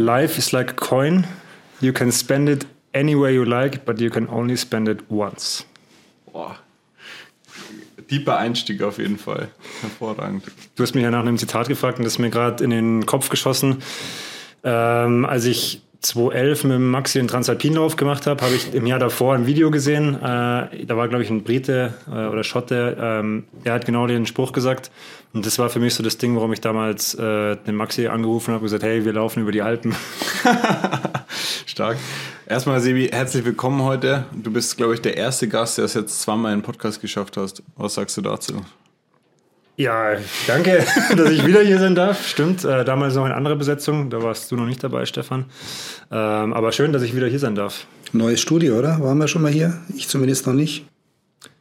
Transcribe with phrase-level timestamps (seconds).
[0.00, 1.26] Life is like a coin.
[1.82, 5.66] You can spend it anywhere you like, but you can only spend it once.
[6.32, 6.56] Boah.
[8.10, 9.48] Deeper Einstieg auf jeden Fall.
[9.82, 10.44] Hervorragend.
[10.74, 13.04] Du hast mich ja nach einem Zitat gefragt und das ist mir gerade in den
[13.04, 13.82] Kopf geschossen.
[14.64, 19.34] Ähm, als ich 2011 mit Maxi den Transalpinlauf gemacht habe, habe ich im Jahr davor
[19.34, 20.14] ein Video gesehen.
[20.14, 24.24] Äh, da war, glaube ich, ein Brite äh, oder Schotte, ähm, der hat genau den
[24.26, 24.90] Spruch gesagt.
[25.32, 28.48] Und das war für mich so das Ding, warum ich damals äh, den Maxi angerufen
[28.48, 29.94] habe und gesagt, hey, wir laufen über die Alpen.
[31.66, 31.98] Stark.
[32.46, 34.24] Erstmal, Sebi, herzlich willkommen heute.
[34.32, 37.36] Du bist, glaube ich, der erste Gast, der es jetzt zweimal in den Podcast geschafft
[37.36, 37.62] hast.
[37.76, 38.64] Was sagst du dazu?
[39.80, 40.14] Ja,
[40.46, 40.84] danke,
[41.16, 42.28] dass ich wieder hier sein darf.
[42.28, 45.46] Stimmt, äh, damals noch eine andere Besetzung, da warst du noch nicht dabei, Stefan.
[46.10, 47.86] Ähm, aber schön, dass ich wieder hier sein darf.
[48.12, 49.00] Neues Studio, oder?
[49.00, 49.80] Waren wir schon mal hier?
[49.96, 50.84] Ich zumindest noch nicht.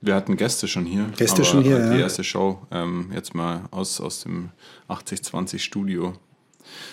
[0.01, 1.05] Wir hatten Gäste schon hier.
[1.15, 2.01] Gäste schon hier, Die ja.
[2.01, 4.49] erste Show ähm, jetzt mal aus, aus dem
[4.89, 6.13] 8020 Studio.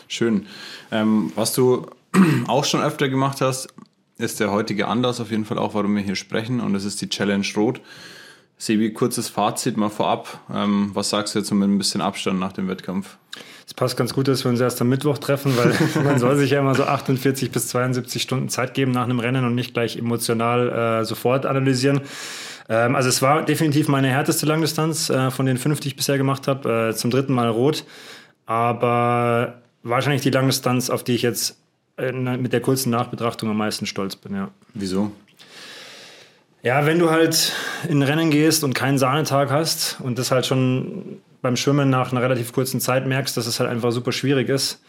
[0.06, 0.46] Schön.
[0.92, 1.86] Ähm, was du
[2.46, 3.66] auch schon öfter gemacht hast,
[4.16, 6.60] ist der heutige Anlass auf jeden Fall auch, warum wir hier sprechen.
[6.60, 7.80] Und das ist die Challenge Rot.
[8.58, 10.40] Sebi, kurzes Fazit mal vorab.
[10.52, 13.18] Ähm, was sagst du jetzt mit ein bisschen Abstand nach dem Wettkampf?
[13.66, 16.52] Es passt ganz gut, dass wir uns erst am Mittwoch treffen, weil man soll sich
[16.52, 19.96] ja immer so 48 bis 72 Stunden Zeit geben nach einem Rennen und nicht gleich
[19.96, 22.00] emotional äh, sofort analysieren.
[22.68, 26.16] Ähm, also es war definitiv meine härteste Langdistanz äh, von den fünf, die ich bisher
[26.16, 26.90] gemacht habe.
[26.90, 27.84] Äh, zum dritten Mal rot.
[28.46, 31.58] Aber wahrscheinlich die Langdistanz, auf die ich jetzt
[31.98, 34.50] äh, mit der kurzen Nachbetrachtung am meisten stolz bin, ja.
[34.74, 35.12] Wieso?
[36.66, 37.52] Ja, wenn du halt
[37.88, 42.20] in Rennen gehst und keinen Sahnetag hast und das halt schon beim Schwimmen nach einer
[42.20, 44.82] relativ kurzen Zeit merkst, dass es halt einfach super schwierig ist,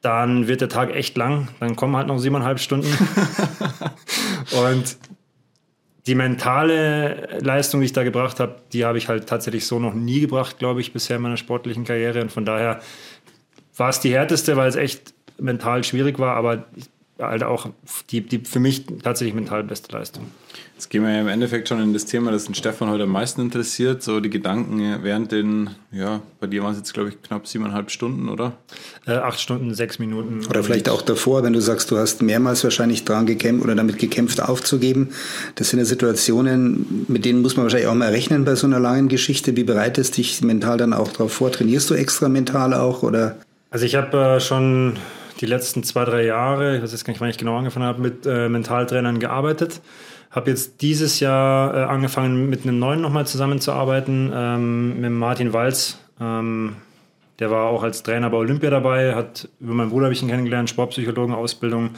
[0.00, 1.46] dann wird der Tag echt lang.
[1.60, 2.88] Dann kommen halt noch siebeneinhalb Stunden.
[4.66, 4.96] und
[6.08, 9.94] die mentale Leistung, die ich da gebracht habe, die habe ich halt tatsächlich so noch
[9.94, 12.20] nie gebracht, glaube ich, bisher in meiner sportlichen Karriere.
[12.22, 12.80] Und von daher
[13.76, 16.64] war es die härteste, weil es echt mental schwierig war, aber
[17.20, 17.68] halt auch
[18.10, 20.26] die, die für mich tatsächlich mental beste Leistung.
[20.82, 23.12] Jetzt gehen wir ja im Endeffekt schon in das Thema, das den Stefan heute am
[23.12, 24.02] meisten interessiert.
[24.02, 27.88] So die Gedanken während den, ja, bei dir waren es jetzt, glaube ich, knapp siebeneinhalb
[27.92, 28.54] Stunden, oder?
[29.06, 30.44] Äh, acht Stunden, sechs Minuten.
[30.50, 34.00] Oder vielleicht auch davor, wenn du sagst, du hast mehrmals wahrscheinlich dran gekämpft oder damit
[34.00, 35.10] gekämpft aufzugeben.
[35.54, 38.80] Das sind ja Situationen, mit denen muss man wahrscheinlich auch mal rechnen bei so einer
[38.80, 39.54] langen Geschichte.
[39.54, 41.52] Wie bereitest du dich mental dann auch darauf vor?
[41.52, 43.36] Trainierst du extra mental auch oder?
[43.70, 44.96] Also ich habe äh, schon
[45.40, 48.02] die letzten zwei, drei Jahre, ich weiß jetzt gar nicht, wann ich genau angefangen habe,
[48.02, 49.80] mit äh, Mentaltrainern gearbeitet.
[50.32, 55.98] Habe jetzt dieses Jahr äh, angefangen, mit einem neuen nochmal zusammenzuarbeiten, ähm, mit Martin Walz.
[56.20, 56.76] Ähm,
[57.38, 60.28] der war auch als Trainer bei Olympia dabei, hat über meinen Bruder habe ich ihn
[60.28, 61.90] kennengelernt, Sportpsychologen-Ausbildung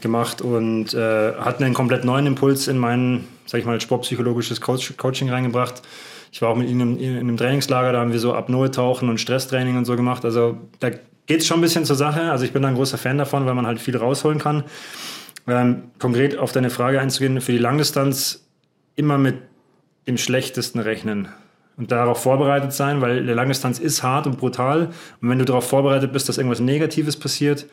[0.00, 4.96] gemacht und äh, hat einen komplett neuen Impuls in mein, sag ich mal, sportpsychologisches Coach
[4.96, 5.82] Coaching reingebracht.
[6.30, 9.18] Ich war auch mit ihm in, in einem Trainingslager, da haben wir so Apnoe-Tauchen und
[9.18, 10.24] Stresstraining und so gemacht.
[10.24, 10.90] Also da
[11.26, 12.30] geht es schon ein bisschen zur Sache.
[12.30, 14.64] Also ich bin da ein großer Fan davon, weil man halt viel rausholen kann.
[15.46, 18.46] Ähm, konkret auf deine Frage einzugehen, für die Langdistanz
[18.96, 19.36] immer mit
[20.06, 21.28] dem Schlechtesten rechnen
[21.76, 24.90] und darauf vorbereitet sein, weil der Langdistanz ist hart und brutal.
[25.20, 27.66] Und wenn du darauf vorbereitet bist, dass irgendwas Negatives passiert,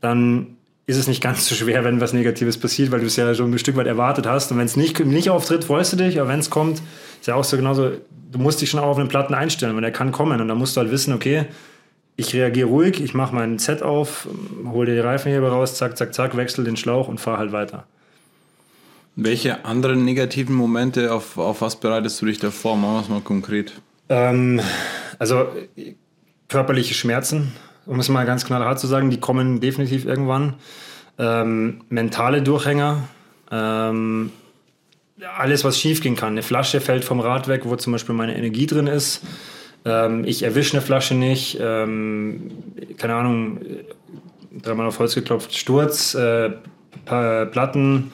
[0.00, 0.56] dann
[0.86, 3.52] ist es nicht ganz so schwer, wenn was Negatives passiert, weil du es ja schon
[3.52, 4.52] ein Stück weit erwartet hast.
[4.52, 6.82] Und wenn es nicht, nicht auftritt, freust du dich, aber wenn es kommt,
[7.20, 7.92] ist ja auch so genauso,
[8.30, 10.40] du musst dich schon auf einen Platten einstellen, weil der kann kommen.
[10.40, 11.46] Und dann musst du halt wissen, okay,
[12.16, 14.26] ich reagiere ruhig, ich mache mein Set auf,
[14.64, 17.84] hole die Reifenheber raus, zack, zack, zack, wechsle den Schlauch und fahre halt weiter.
[19.16, 22.76] Welche anderen negativen Momente, auf, auf was bereitest du dich da vor?
[22.76, 23.72] Machen wir es mal konkret.
[24.08, 24.60] Ähm,
[25.18, 25.46] also
[26.48, 27.52] körperliche Schmerzen,
[27.86, 30.54] um es mal ganz knallhart zu sagen, die kommen definitiv irgendwann.
[31.18, 33.08] Ähm, mentale Durchhänger,
[33.50, 34.32] ähm,
[35.38, 36.32] alles, was schief gehen kann.
[36.32, 39.22] Eine Flasche fällt vom Rad weg, wo zum Beispiel meine Energie drin ist.
[39.86, 41.58] Ähm, ich erwische eine Flasche nicht.
[41.60, 42.50] Ähm,
[42.98, 43.60] keine Ahnung,
[44.62, 46.50] dreimal auf Holz geklopft, Sturz, äh,
[47.04, 48.10] Platten,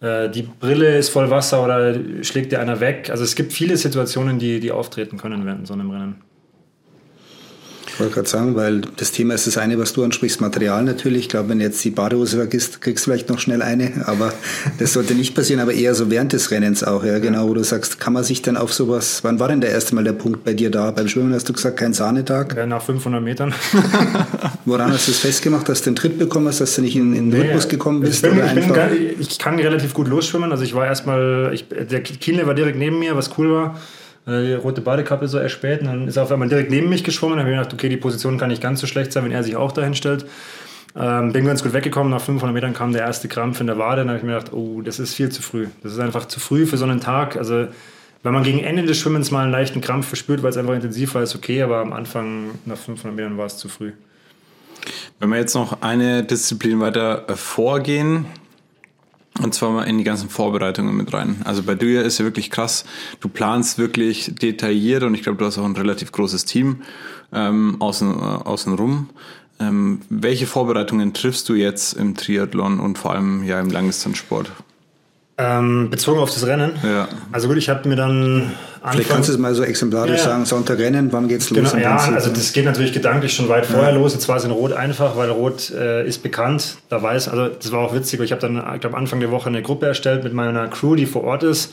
[0.00, 3.10] äh, die Brille ist voll Wasser oder schlägt dir einer weg.
[3.10, 6.22] Also es gibt viele Situationen, die, die auftreten können während so einem Rennen.
[8.00, 11.24] Ich wollte gerade sagen, weil das Thema ist das eine, was du ansprichst, Material natürlich.
[11.24, 14.32] Ich glaube, wenn du jetzt die Badehose vergisst, kriegst du vielleicht noch schnell eine, aber
[14.78, 17.62] das sollte nicht passieren, aber eher so während des Rennens auch, ja, genau, wo du
[17.62, 20.44] sagst, kann man sich dann auf sowas, wann war denn der erste Mal der Punkt
[20.44, 20.90] bei dir da?
[20.92, 22.56] Beim Schwimmen hast du gesagt, kein Sahnetag?
[22.56, 23.52] Ja, nach 500 Metern.
[24.64, 27.14] Woran hast du es festgemacht, dass du den Tritt bekommen hast, dass du nicht in,
[27.14, 28.24] in den Rhythmus gekommen bist?
[28.24, 31.50] Ich, bin, oder ich, bin, gar- ich kann relativ gut losschwimmen, also ich war erstmal,
[31.52, 33.78] ich, der Kienle war direkt neben mir, was cool war.
[34.26, 37.36] Die rote Badekappe so erspäht und dann ist er auf einmal direkt neben mich geschwommen.
[37.36, 39.32] Dann habe ich mir gedacht, okay, die Position kann nicht ganz so schlecht sein, wenn
[39.32, 40.26] er sich auch dahin stellt.
[40.96, 42.10] Ähm, bin ganz gut weggekommen.
[42.10, 44.02] Nach 500 Metern kam der erste Krampf in der Wade.
[44.02, 45.68] Dann habe ich mir gedacht, oh, das ist viel zu früh.
[45.82, 47.36] Das ist einfach zu früh für so einen Tag.
[47.36, 47.68] Also,
[48.22, 51.14] wenn man gegen Ende des Schwimmens mal einen leichten Krampf verspürt, weil es einfach intensiv
[51.14, 51.62] war, ist okay.
[51.62, 53.92] Aber am Anfang, nach 500 Metern, war es zu früh.
[55.20, 58.26] Wenn wir jetzt noch eine Disziplin weiter äh, vorgehen,
[59.42, 61.40] und zwar mal in die ganzen Vorbereitungen mit rein.
[61.44, 62.84] Also bei dir ist ja wirklich krass.
[63.20, 66.82] Du planst wirklich detailliert und ich glaube, du hast auch ein relativ großes Team
[67.32, 69.10] ähm, außen, äh, außenrum.
[69.58, 74.50] Ähm, welche Vorbereitungen triffst du jetzt im Triathlon und vor allem ja im Langdistanzsport?
[75.40, 76.72] Ähm, bezogen auf das Rennen?
[76.82, 77.08] Ja.
[77.32, 78.52] Also gut, ich habe mir dann.
[78.90, 80.24] Vielleicht kannst du es mal so exemplarisch ja.
[80.24, 81.72] sagen: Sonntag Rennen, wann geht's los?
[81.72, 83.96] Genau, ja, also das geht natürlich gedanklich schon weit vorher ja.
[83.96, 84.12] los.
[84.12, 86.76] Jetzt war es in Rot einfach, weil Rot äh, ist bekannt.
[86.88, 88.20] Da weiß, also das war auch witzig.
[88.20, 91.06] Ich habe dann, ich glaube, Anfang der Woche eine Gruppe erstellt mit meiner Crew, die
[91.06, 91.72] vor Ort ist.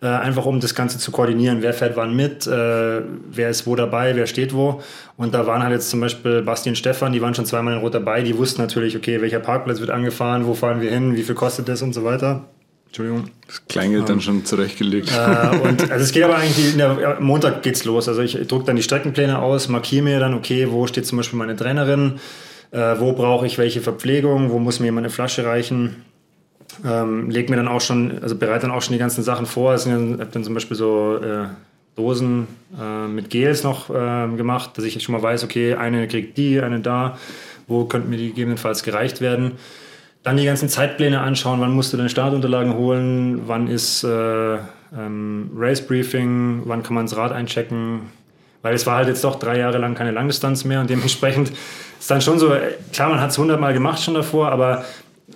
[0.00, 1.60] Äh, einfach um das Ganze zu koordinieren.
[1.60, 3.00] Wer fährt wann mit, äh,
[3.32, 4.80] wer ist wo dabei, wer steht wo.
[5.16, 7.80] Und da waren halt jetzt zum Beispiel Basti und Stefan, die waren schon zweimal in
[7.80, 8.22] Rot dabei.
[8.22, 11.68] Die wussten natürlich, okay, welcher Parkplatz wird angefahren, wo fahren wir hin, wie viel kostet
[11.68, 12.44] das und so weiter.
[12.88, 13.30] Entschuldigung.
[13.46, 15.10] Das Kleingeld ähm, dann schon zurechtgelegt.
[15.10, 18.08] Äh, und, also es geht aber eigentlich, der, Montag geht's los.
[18.08, 21.38] Also ich drucke dann die Streckenpläne aus, markiere mir dann, okay, wo steht zum Beispiel
[21.38, 22.18] meine Trainerin,
[22.70, 25.96] äh, wo brauche ich welche Verpflegung, wo muss mir jemand eine Flasche reichen.
[26.84, 29.74] Ähm, leg mir dann auch schon, also bereite dann auch schon die ganzen Sachen vor.
[29.74, 31.46] Ich habe dann zum Beispiel so äh,
[31.96, 32.46] Dosen
[32.78, 36.60] äh, mit Gels noch äh, gemacht, dass ich schon mal weiß, okay, eine kriegt die,
[36.60, 37.18] eine da,
[37.66, 39.52] wo könnte mir die gegebenenfalls gereicht werden.
[40.22, 44.56] Dann die ganzen Zeitpläne anschauen, wann musst du deine Startunterlagen holen, wann ist äh,
[44.96, 48.00] ähm, Race Briefing, wann kann man das Rad einchecken.
[48.62, 51.52] Weil es war halt jetzt doch drei Jahre lang keine Langdistanz mehr und dementsprechend
[51.98, 52.52] ist dann schon so,
[52.92, 54.84] klar, man hat es hundertmal gemacht schon davor, aber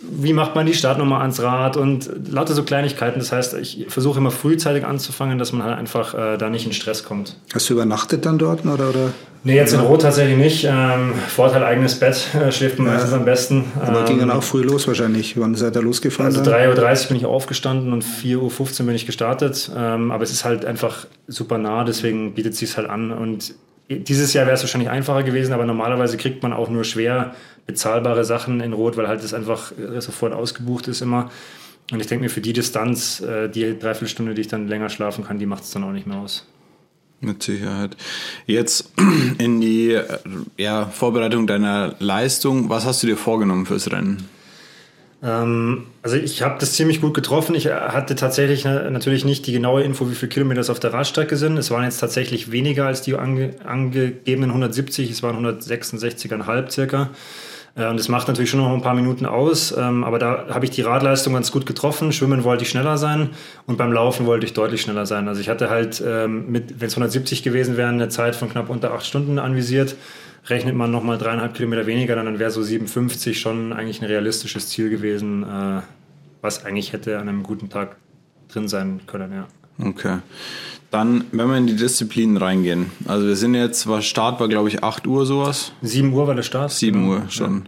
[0.00, 3.18] wie macht man die Startnummer ans Rad und lauter so Kleinigkeiten.
[3.18, 6.72] Das heißt, ich versuche immer frühzeitig anzufangen, dass man halt einfach äh, da nicht in
[6.72, 7.36] Stress kommt.
[7.54, 8.88] Hast du übernachtet dann dort oder?
[8.88, 9.12] oder?
[9.44, 10.64] Nee, jetzt in Rot tatsächlich nicht.
[10.70, 12.92] Ähm, Vorteil eigenes Bett, äh, schläft man ja.
[12.94, 13.64] meistens am besten.
[13.80, 15.38] Aber ähm, ging dann auch früh los wahrscheinlich.
[15.38, 16.26] Wann seid ihr losgefahren?
[16.26, 19.70] Also 3.30 Uhr bin ich aufgestanden und 4.15 Uhr bin ich gestartet.
[19.76, 23.10] Ähm, aber es ist halt einfach super nah, deswegen bietet es sich halt an.
[23.10, 23.54] Und
[23.88, 27.34] dieses Jahr wäre es wahrscheinlich einfacher gewesen, aber normalerweise kriegt man auch nur schwer
[27.66, 31.30] bezahlbare Sachen in Rot, weil halt das einfach äh, sofort ausgebucht ist immer.
[31.90, 35.24] Und ich denke mir, für die Distanz, äh, die Dreiviertelstunde, die ich dann länger schlafen
[35.24, 36.46] kann, die macht es dann auch nicht mehr aus.
[37.24, 37.96] Mit Sicherheit.
[38.46, 38.90] Jetzt
[39.38, 40.04] in die äh,
[40.56, 42.68] ja, Vorbereitung deiner Leistung.
[42.68, 44.28] Was hast du dir vorgenommen fürs Rennen?
[45.22, 47.54] Ähm, also ich habe das ziemlich gut getroffen.
[47.54, 51.36] Ich hatte tatsächlich natürlich nicht die genaue Info, wie viele Kilometer es auf der Radstrecke
[51.36, 51.56] sind.
[51.58, 55.08] Es waren jetzt tatsächlich weniger als die ange angegebenen 170.
[55.08, 57.10] Es waren 166,5 circa.
[57.74, 60.64] Äh, und das macht natürlich schon noch ein paar Minuten aus, ähm, aber da habe
[60.64, 62.12] ich die Radleistung ganz gut getroffen.
[62.12, 63.30] Schwimmen wollte ich schneller sein
[63.66, 65.28] und beim Laufen wollte ich deutlich schneller sein.
[65.28, 69.06] Also ich hatte halt, wenn es 170 gewesen wären, eine Zeit von knapp unter acht
[69.06, 69.96] Stunden anvisiert.
[70.46, 74.90] Rechnet man nochmal dreieinhalb Kilometer weniger, dann wäre so 57 schon eigentlich ein realistisches Ziel
[74.90, 75.82] gewesen, äh,
[76.40, 77.96] was eigentlich hätte an einem guten Tag
[78.48, 79.46] drin sein können, ja.
[79.78, 80.18] Okay.
[80.90, 82.90] Dann, wenn wir in die Disziplinen reingehen.
[83.06, 85.72] Also wir sind jetzt, was Start war, glaube ich, 8 Uhr sowas.
[85.80, 86.70] 7 Uhr war der Start.
[86.70, 87.12] 7 genau.
[87.14, 87.64] Uhr schon.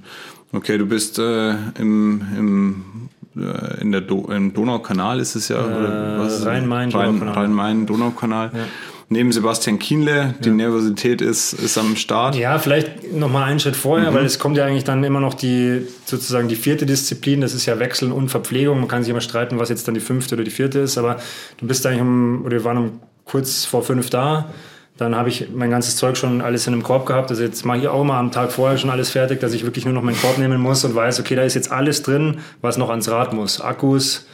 [0.53, 0.59] Ja.
[0.59, 5.57] Okay, du bist äh, im, im, äh, in der Do im Donaukanal ist es ja.
[5.57, 7.35] Äh, Rhein-Main-Donaukanal.
[7.35, 8.51] Rhein-Main-Donaukanal.
[8.55, 8.65] Ja
[9.15, 10.35] neben Sebastian Kienle.
[10.41, 10.55] Die ja.
[10.55, 12.35] Nervosität ist, ist am Start.
[12.35, 14.15] Ja, vielleicht nochmal einen Schritt vorher, mhm.
[14.17, 17.41] weil es kommt ja eigentlich dann immer noch die sozusagen die vierte Disziplin.
[17.41, 18.79] Das ist ja Wechseln und Verpflegung.
[18.81, 20.99] Man kann sich immer streiten, was jetzt dann die fünfte oder die vierte ist.
[20.99, 21.17] Aber
[21.57, 24.51] du bist eigentlich um, oder wir waren um kurz vor fünf da.
[24.97, 27.31] Dann habe ich mein ganzes Zeug schon alles in einem Korb gehabt.
[27.31, 29.85] Also jetzt mache ich auch mal am Tag vorher schon alles fertig, dass ich wirklich
[29.85, 32.79] nur noch meinen Korb nehmen muss und weiß, okay, da ist jetzt alles drin, was
[32.79, 33.61] noch ans Rad muss.
[33.61, 34.27] Akkus,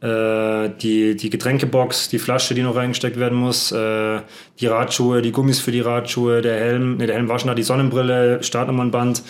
[0.00, 4.20] die, die Getränkebox, die Flasche, die noch reingesteckt werden muss, äh,
[4.60, 7.54] die Radschuhe, die Gummis für die Radschuhe, der Helm, ne, der Helm war schon da,
[7.54, 9.22] die Sonnenbrille, Startnummernband.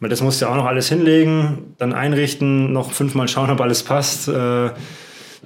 [0.00, 3.60] Weil das musst du ja auch noch alles hinlegen, dann einrichten, noch fünfmal schauen, ob
[3.60, 4.28] alles passt.
[4.28, 4.70] Äh,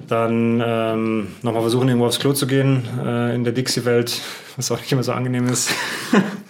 [0.09, 4.21] dann ähm, nochmal versuchen, irgendwo aufs Klo zu gehen äh, in der Dixie-Welt,
[4.57, 5.71] was auch nicht immer so angenehm ist.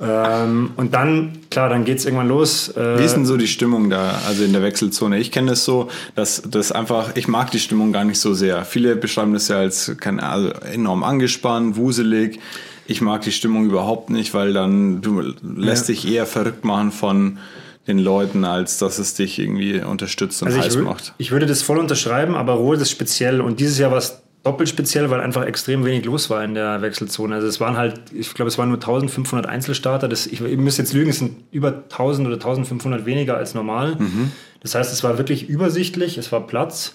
[0.00, 2.68] ähm, und dann, klar, dann geht es irgendwann los.
[2.76, 5.18] Äh, Wie ist denn so die Stimmung da, also in der Wechselzone?
[5.18, 8.32] Ich kenne es das so, dass das einfach, ich mag die Stimmung gar nicht so
[8.32, 8.64] sehr.
[8.64, 12.38] Viele beschreiben das ja als keine, also enorm angespannt, wuselig.
[12.86, 15.94] Ich mag die Stimmung überhaupt nicht, weil dann du lässt ja.
[15.94, 17.38] dich eher verrückt machen von
[17.88, 21.14] den Leuten, als dass es dich irgendwie unterstützt und also heiß macht.
[21.18, 24.68] Ich würde das voll unterschreiben, aber Rot ist speziell und dieses Jahr war es doppelt
[24.68, 27.34] speziell, weil einfach extrem wenig los war in der Wechselzone.
[27.34, 30.08] Also es waren halt, ich glaube, es waren nur 1500 Einzelstarter.
[30.08, 33.96] Das, ich, ich muss jetzt lügen, es sind über 1000 oder 1500 weniger als normal.
[33.98, 34.32] Mhm.
[34.60, 36.94] Das heißt, es war wirklich übersichtlich, es war Platz.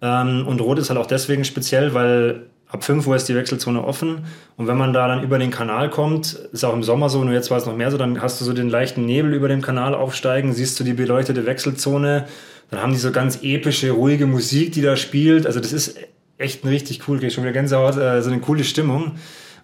[0.00, 3.84] Ähm, und Rot ist halt auch deswegen speziell, weil Ab 5 Uhr ist die Wechselzone
[3.84, 4.24] offen
[4.56, 7.32] und wenn man da dann über den Kanal kommt, ist auch im Sommer so, nur
[7.32, 9.62] jetzt war es noch mehr so, dann hast du so den leichten Nebel über dem
[9.62, 12.26] Kanal aufsteigen, siehst du die beleuchtete Wechselzone,
[12.72, 15.46] dann haben die so ganz epische, ruhige Musik, die da spielt.
[15.46, 15.96] Also das ist
[16.38, 19.12] echt ein richtig cool, schon wieder Gänsehaut, äh, so eine coole Stimmung.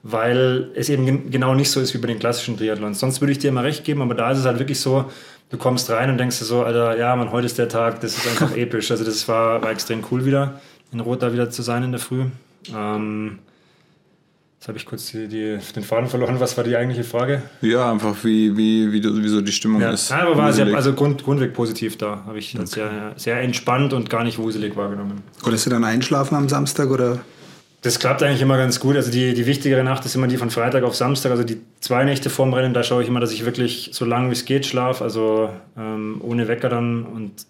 [0.03, 3.01] weil es eben genau nicht so ist wie bei den klassischen Triathlons.
[3.01, 5.11] Sonst würde ich dir immer recht geben, aber da ist es halt wirklich so,
[5.51, 8.17] du kommst rein und denkst dir so, Alter, ja, man, heute ist der Tag, das
[8.17, 8.91] ist einfach episch.
[8.91, 10.61] Also das war, war extrem cool wieder,
[10.93, 12.25] in Rot da wieder zu sein in der Früh.
[12.75, 13.41] Ähm,
[14.61, 16.39] Jetzt habe ich kurz die, die, den Faden verloren.
[16.39, 17.41] Was war die eigentliche Frage?
[17.63, 19.91] Ja, einfach wie, wie, wie, wie so die Stimmung ja.
[19.91, 20.11] ist.
[20.11, 22.25] Ja, aber war sehr, also Grund, grundweg positiv da.
[22.27, 22.67] Habe ich okay.
[22.67, 25.23] sehr, sehr entspannt und gar nicht wuselig wahrgenommen.
[25.41, 27.21] Konntest du dann einschlafen am Samstag oder?
[27.81, 28.97] Das klappt eigentlich immer ganz gut.
[28.97, 31.31] Also die, die wichtigere Nacht ist immer die von Freitag auf Samstag.
[31.31, 34.29] Also die zwei Nächte vorm Rennen, da schaue ich immer, dass ich wirklich so lange
[34.29, 35.03] wie es geht schlafe.
[35.03, 35.49] Also
[35.79, 37.07] ähm, ohne Wecker dann.
[37.07, 37.47] Und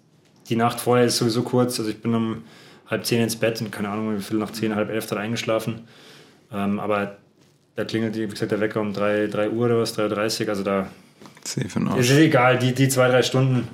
[0.49, 1.77] die Nacht vorher ist sowieso kurz.
[1.81, 2.45] Also ich bin um
[2.87, 5.81] halb zehn ins Bett und keine Ahnung, wie viel nach zehn, halb elf dann eingeschlafen.
[6.53, 7.17] Ähm, aber
[7.77, 10.49] da klingelt, wie gesagt, der Wecker um 3, 3 Uhr oder was, 3.30 Uhr.
[10.51, 10.87] Also da
[11.45, 13.67] ist es egal, die, die zwei, drei Stunden,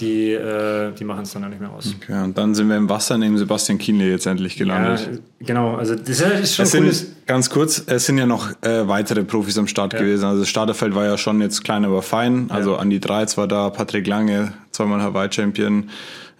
[0.00, 1.94] die, äh, die machen es dann auch nicht mehr aus.
[2.00, 5.08] Okay, und dann sind wir im Wasser neben Sebastian Kienle jetzt endlich gelandet.
[5.12, 6.70] Ja, genau, also das ist schon es.
[6.72, 10.00] Sind, ganz kurz, es sind ja noch äh, weitere Profis am Start ja.
[10.00, 10.24] gewesen.
[10.24, 12.50] Also das Starterfeld war ja schon jetzt klein, aber fein.
[12.50, 12.78] Also ja.
[12.78, 15.90] Andi Dreiz war da, Patrick Lange, zweimal Hawaii-Champion,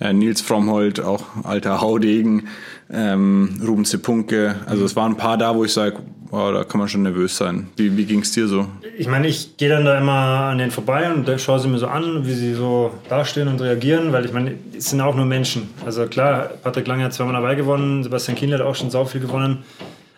[0.01, 2.49] äh, Nils Frommholt, auch alter Haudegen,
[2.93, 4.57] ähm, Ruben Sepunke.
[4.67, 5.99] Also es waren ein paar da, wo ich sage,
[6.31, 7.69] oh, da kann man schon nervös sein.
[7.77, 8.67] Wie, wie ging es dir so?
[8.97, 10.13] Ich meine, ich gehe dann da immer
[10.51, 14.13] an denen vorbei und schaue sie mir so an, wie sie so dastehen und reagieren,
[14.13, 15.71] weil ich meine, es sind auch nur Menschen.
[15.85, 19.21] Also klar, Patrick Lange hat zweimal dabei gewonnen, Sebastian Kienle hat auch schon sau viel
[19.21, 19.65] gewonnen,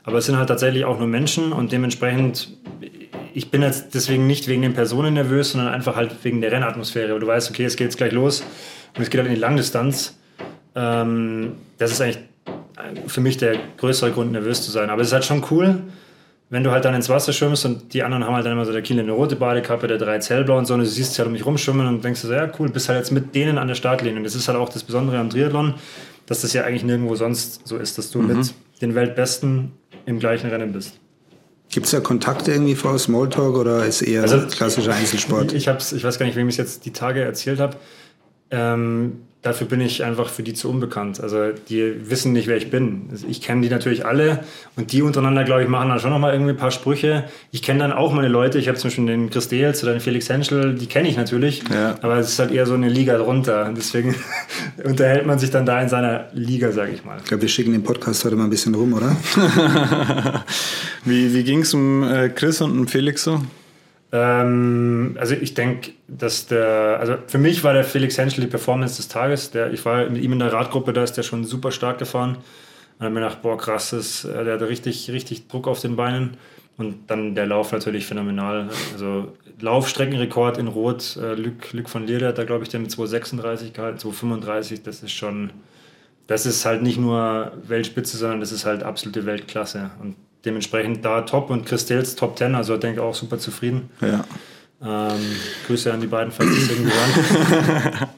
[0.04, 2.48] aber es sind halt tatsächlich auch nur Menschen und dementsprechend
[3.34, 7.18] ich bin jetzt deswegen nicht wegen den Personen nervös, sondern einfach halt wegen der Rennatmosphäre.
[7.18, 8.44] Du weißt, okay, es geht jetzt gleich los
[8.94, 10.18] und es geht halt in die Langdistanz.
[10.74, 12.18] Ähm, das ist eigentlich
[13.06, 14.90] für mich der größere Grund, nervös zu sein.
[14.90, 15.82] Aber es ist halt schon cool,
[16.50, 18.72] wenn du halt dann ins Wasser schwimmst und die anderen haben halt dann immer so
[18.72, 21.32] der Kiel eine rote Badekappe, der drei hellblau und so und du siehst halt um
[21.32, 24.18] mich rumschwimmen und denkst so, ja cool, bist halt jetzt mit denen an der Startlinie.
[24.18, 25.74] Und das ist halt auch das Besondere am Triathlon,
[26.26, 28.36] dass das ja eigentlich nirgendwo sonst so ist, dass du mhm.
[28.36, 29.72] mit den Weltbesten
[30.04, 31.00] im gleichen Rennen bist.
[31.70, 35.52] Gibt es da Kontakte irgendwie vor Smalltalk oder ist eher also, klassischer Einzelsport?
[35.52, 37.78] Ich, ich, hab's, ich weiß gar nicht, wem ich es jetzt die Tage erzählt habe.
[38.50, 41.20] Ähm, dafür bin ich einfach für die zu unbekannt.
[41.20, 43.08] Also die wissen nicht, wer ich bin.
[43.10, 44.44] Also ich kenne die natürlich alle
[44.76, 47.24] und die untereinander, glaube ich, machen dann schon nochmal irgendwie ein paar Sprüche.
[47.50, 48.58] Ich kenne dann auch meine Leute.
[48.58, 51.62] Ich habe zum Beispiel den Chris Deels oder den Felix Henschel, die kenne ich natürlich,
[51.72, 51.96] ja.
[52.02, 53.72] aber es ist halt eher so eine Liga drunter.
[53.76, 54.14] Deswegen
[54.84, 57.18] unterhält man sich dann da in seiner Liga, sage ich mal.
[57.18, 59.16] Ich glaube, wir schicken den Podcast heute mal ein bisschen rum, oder?
[61.04, 63.42] wie wie ging es um äh, Chris und um Felix so?
[64.12, 68.96] Ähm, also ich denke, dass der, also für mich war der Felix Henschel die Performance
[68.96, 69.50] des Tages.
[69.50, 72.36] Der, ich war mit ihm in der Radgruppe, da ist der schon super stark gefahren.
[72.98, 75.96] Und habe mir gedacht, boah, krass, das, äh, der hat richtig, richtig Druck auf den
[75.96, 76.36] Beinen.
[76.76, 78.68] Und dann der Lauf natürlich phänomenal.
[78.92, 81.16] Also Laufstreckenrekord in Rot.
[81.16, 84.82] Äh, Luc, Luc von Lier, der hat da, glaube ich, den mit 236 gehalten, 235.
[84.82, 85.52] Das ist schon,
[86.26, 89.90] das ist halt nicht nur Weltspitze, sondern das ist halt absolute Weltklasse.
[90.02, 93.90] Und dementsprechend da top und Christels Top 10, also ich denke auch super zufrieden.
[94.00, 94.24] Ja.
[94.84, 95.20] Ähm,
[95.66, 98.08] Grüße an die beiden, falls es irgendwie hören.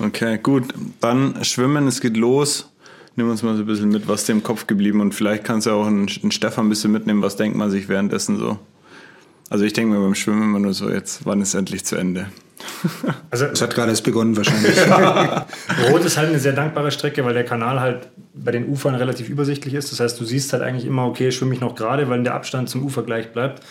[0.06, 0.64] okay, gut.
[1.00, 2.70] Dann schwimmen, es geht los.
[3.16, 5.66] Nimm uns mal so ein bisschen mit, was dir im Kopf geblieben und vielleicht kannst
[5.66, 8.58] du auch einen, einen Stefan ein bisschen mitnehmen, was denkt man sich währenddessen so.
[9.50, 12.26] Also ich denke mir beim Schwimmen immer nur so, jetzt, wann ist endlich zu Ende?
[13.30, 14.78] Also, es hat gerade erst begonnen wahrscheinlich.
[15.90, 19.28] Rot ist halt eine sehr dankbare Strecke, weil der Kanal halt bei den Ufern relativ
[19.28, 19.90] übersichtlich ist.
[19.90, 22.68] Das heißt, du siehst halt eigentlich immer, okay, schwimme ich noch gerade, weil der Abstand
[22.68, 23.62] zum Ufer gleich bleibt.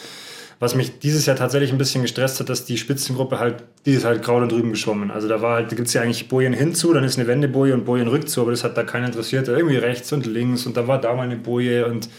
[0.59, 4.05] Was mich dieses Jahr tatsächlich ein bisschen gestresst hat, dass die Spitzengruppe halt, die ist
[4.05, 5.11] halt grau da drüben geschwommen.
[5.11, 7.73] Also da war halt, da gibt es ja eigentlich Bojen hinzu, dann ist eine Wendeboje
[7.73, 9.47] und Bojen rückzu, aber das hat da keiner interessiert.
[9.47, 12.09] Irgendwie rechts und links und da war da mal eine Boje und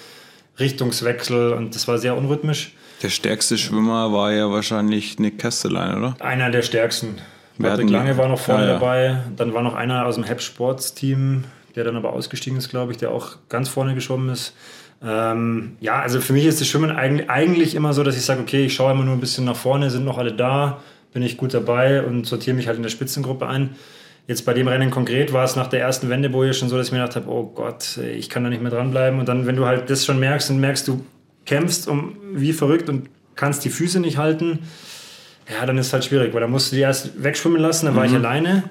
[0.59, 2.75] Richtungswechsel und das war sehr unrhythmisch.
[3.05, 6.17] Der stärkste Schwimmer war ja wahrscheinlich Nick Kestelein, oder?
[6.21, 7.19] Einer der stärksten.
[7.61, 8.73] Patrick Lange war noch vorne ja, ja.
[8.79, 9.19] dabei.
[9.37, 11.45] Dann war noch einer aus dem Hep Sports Team,
[11.77, 14.57] der dann aber ausgestiegen ist, glaube ich, der auch ganz vorne geschwommen ist.
[15.05, 18.65] Ähm, ja, also für mich ist das Schwimmen eigentlich immer so, dass ich sage, okay,
[18.65, 20.81] ich schaue immer nur ein bisschen nach vorne, sind noch alle da,
[21.13, 23.75] bin ich gut dabei und sortiere mich halt in der Spitzengruppe ein.
[24.27, 26.93] Jetzt bei dem Rennen konkret war es nach der ersten Wendeboje schon so, dass ich
[26.95, 29.21] mir gedacht habe, oh Gott, ich kann da nicht mehr dranbleiben.
[29.21, 31.05] Und dann, wenn du halt das schon merkst und merkst, du
[31.45, 34.61] kämpfst um wie verrückt und kannst die Füße nicht halten,
[35.51, 37.97] ja, dann ist es halt schwierig, weil da musst du die erst wegschwimmen lassen, dann
[37.97, 38.11] war mhm.
[38.11, 38.65] ich alleine.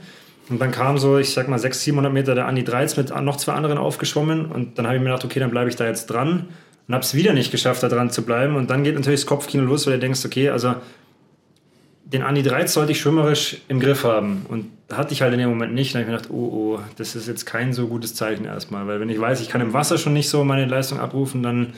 [0.49, 3.37] Und dann kam so, ich sag mal, 600, 700 Meter der Andi Dreiz mit noch
[3.37, 4.45] zwei anderen aufgeschwommen.
[4.45, 6.47] Und dann habe ich mir gedacht, okay, dann bleibe ich da jetzt dran.
[6.87, 8.55] Und habe es wieder nicht geschafft, da dran zu bleiben.
[8.55, 10.75] Und dann geht natürlich das Kopfkino los, weil du denkst, okay, also
[12.03, 14.45] den Andi Dreiz sollte ich schwimmerisch im Griff haben.
[14.49, 15.95] Und hatte ich halt in dem Moment nicht.
[15.95, 18.85] Dann habe ich mir gedacht, oh, oh, das ist jetzt kein so gutes Zeichen erstmal.
[18.85, 21.73] Weil wenn ich weiß, ich kann im Wasser schon nicht so meine Leistung abrufen, dann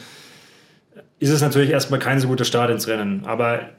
[1.20, 3.24] ist es natürlich erstmal kein so guter Start ins Rennen.
[3.26, 3.70] Aber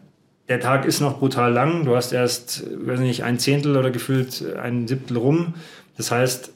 [0.49, 1.85] der Tag ist noch brutal lang.
[1.85, 5.55] Du hast erst, weiß nicht, ein Zehntel oder gefühlt ein Siebtel rum.
[5.97, 6.53] Das heißt,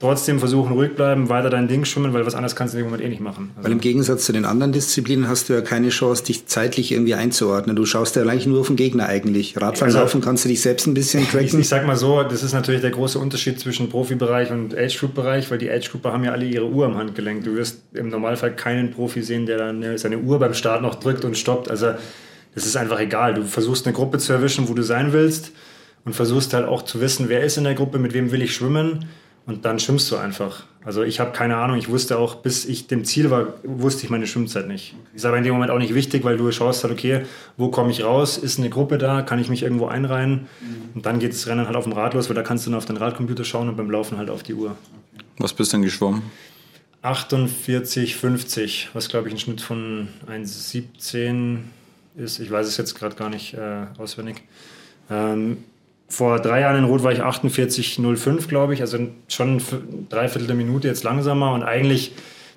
[0.00, 2.90] trotzdem versuchen, ruhig bleiben, weiter dein Ding schwimmen, weil was anderes kannst du in dem
[2.90, 3.50] Moment eh nicht machen.
[3.54, 6.90] Also weil im Gegensatz zu den anderen Disziplinen hast du ja keine Chance, dich zeitlich
[6.90, 7.76] irgendwie einzuordnen.
[7.76, 9.56] Du schaust ja eigentlich nur auf den Gegner eigentlich.
[9.56, 11.46] Radfahren also, laufen kannst du dich selbst ein bisschen tracken.
[11.46, 15.50] Ich, ich sag mal so, das ist natürlich der große Unterschied zwischen Profibereich und Age-Group-Bereich,
[15.50, 17.44] weil die Age-Grouper haben ja alle ihre Uhr am Handgelenk.
[17.44, 21.24] Du wirst im Normalfall keinen Profi sehen, der dann seine Uhr beim Start noch drückt
[21.24, 21.70] und stoppt.
[21.70, 21.92] Also
[22.56, 23.34] es ist einfach egal.
[23.34, 25.52] Du versuchst eine Gruppe zu erwischen, wo du sein willst
[26.04, 28.54] und versuchst halt auch zu wissen, wer ist in der Gruppe, mit wem will ich
[28.54, 29.06] schwimmen
[29.46, 30.64] und dann schwimmst du einfach.
[30.84, 34.10] Also ich habe keine Ahnung, ich wusste auch, bis ich dem Ziel war, wusste ich
[34.10, 34.94] meine Schwimmzeit nicht.
[35.14, 37.22] Ist aber in dem Moment auch nicht wichtig, weil du schaust halt, okay,
[37.56, 40.90] wo komme ich raus, ist eine Gruppe da, kann ich mich irgendwo einreihen mhm.
[40.94, 42.78] und dann geht das Rennen halt auf dem Rad los, weil da kannst du nur
[42.78, 44.76] auf den Radcomputer schauen und beim Laufen halt auf die Uhr.
[45.38, 46.22] Was bist du denn geschwommen?
[47.02, 51.58] 48,50, was glaube ich ein Schnitt von 1,17
[52.16, 52.38] ist.
[52.38, 54.42] Ich weiß es jetzt gerade gar nicht äh, auswendig.
[55.10, 55.58] Ähm,
[56.14, 59.60] vor drei Jahren in Rot war ich 48,05, glaube ich, also schon
[60.08, 62.12] dreiviertel der Minute jetzt langsamer und eigentlich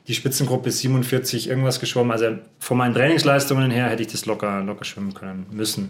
[0.07, 2.11] die Spitzengruppe ist 47 irgendwas geschwommen.
[2.11, 5.89] Also von meinen Trainingsleistungen her hätte ich das locker, locker schwimmen können müssen.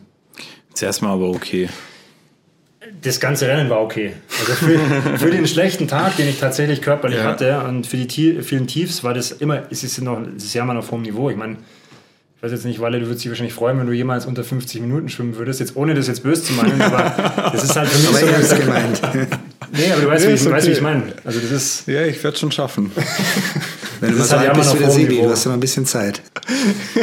[0.73, 1.67] Zuerst mal aber okay.
[3.01, 4.13] Das ganze Rennen war okay.
[4.39, 4.79] Also für,
[5.17, 7.25] für den schlechten Tag, den ich tatsächlich körperlich ja.
[7.25, 10.63] hatte und für die vielen Tiefs war das immer, es ist, noch, es ist ja
[10.63, 11.29] mal auf hohem Niveau.
[11.29, 11.57] Ich meine,
[12.37, 14.79] ich weiß jetzt nicht, Walle, du würdest dich wahrscheinlich freuen, wenn du jemals unter 50
[14.81, 15.59] Minuten schwimmen würdest.
[15.59, 18.55] Jetzt ohne das jetzt böse zu meinen, aber das ist halt für mich aber so.
[18.57, 19.01] gemeint.
[19.71, 20.51] nee, aber du weißt, nee, wie, ich, okay.
[20.51, 21.03] weißt, wie ich meine.
[21.23, 21.87] Also das ist.
[21.87, 22.91] Ja, ich werde es schon schaffen.
[23.99, 25.85] Wenn du mal so alt bist wie der Sebi, du hast ja mal ein bisschen
[25.85, 26.21] Zeit.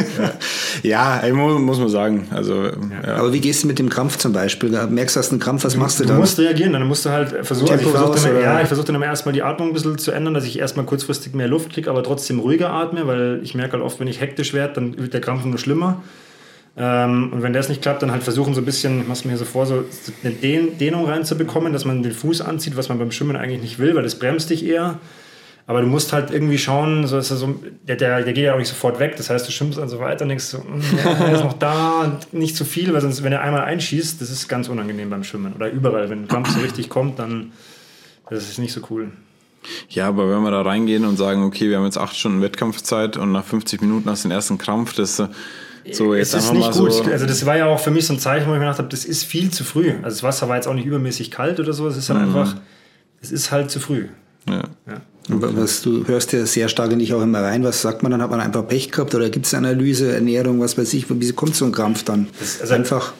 [0.83, 2.27] ja, ja muss man sagen.
[2.31, 3.15] Also, ja.
[3.15, 4.71] Aber wie gehst du mit dem Krampf zum Beispiel?
[4.71, 6.15] Da merkst du, hast einen Krampf, was machst du, dann?
[6.15, 7.71] Du musst reagieren, dann musst du halt versuchen.
[7.71, 10.33] Also ich versuche dann, ja, ich versuche dann erstmal die Atmung ein bisschen zu ändern,
[10.33, 13.83] dass ich erstmal kurzfristig mehr Luft kriege, aber trotzdem ruhiger atme, weil ich merke halt
[13.83, 16.01] oft, wenn ich hektisch werde, dann wird der Krampf nur schlimmer.
[16.77, 19.31] Ähm, und wenn das nicht klappt, dann halt versuchen so ein bisschen, ich mach's mir
[19.31, 19.85] hier so vor, so
[20.23, 23.95] eine Dehnung reinzubekommen, dass man den Fuß anzieht, was man beim Schwimmen eigentlich nicht will,
[23.95, 24.99] weil das bremst dich eher.
[25.67, 27.55] Aber du musst halt irgendwie schauen, so ist er so,
[27.87, 29.15] der, der, der geht ja auch nicht sofort weg.
[29.17, 31.53] Das heißt, du schwimmst dann so weiter und denkst so, hm, ja, er ist noch
[31.53, 35.23] da, nicht zu viel, weil sonst, wenn er einmal einschießt, das ist ganz unangenehm beim
[35.23, 35.53] Schwimmen.
[35.53, 37.51] Oder überall, wenn ein Kampf so richtig kommt, dann
[38.29, 39.11] das ist nicht so cool.
[39.89, 43.17] Ja, aber wenn wir da reingehen und sagen, okay, wir haben jetzt acht Stunden Wettkampfzeit
[43.17, 45.21] und nach 50 Minuten hast du den ersten Krampf, das
[45.91, 46.93] so jetzt es ist nicht gut.
[46.93, 48.79] So also das war ja auch für mich so ein Zeichen, wo ich mir gedacht
[48.79, 49.91] habe, das ist viel zu früh.
[50.01, 51.87] Also das Wasser war jetzt auch nicht übermäßig kalt oder so.
[51.87, 52.35] Es ist halt mhm.
[52.35, 52.55] einfach,
[53.21, 54.07] es ist halt zu früh.
[54.47, 54.63] Ja.
[54.87, 55.01] ja.
[55.27, 57.63] Was, du hörst ja sehr stark in dich auch immer rein.
[57.63, 58.21] Was sagt man dann?
[58.21, 61.07] Hat man einfach Pech gehabt oder gibt es Analyse, Ernährung, was weiß ich?
[61.09, 62.27] Wie kommt so ein Krampf dann?
[62.39, 63.13] Das, also einfach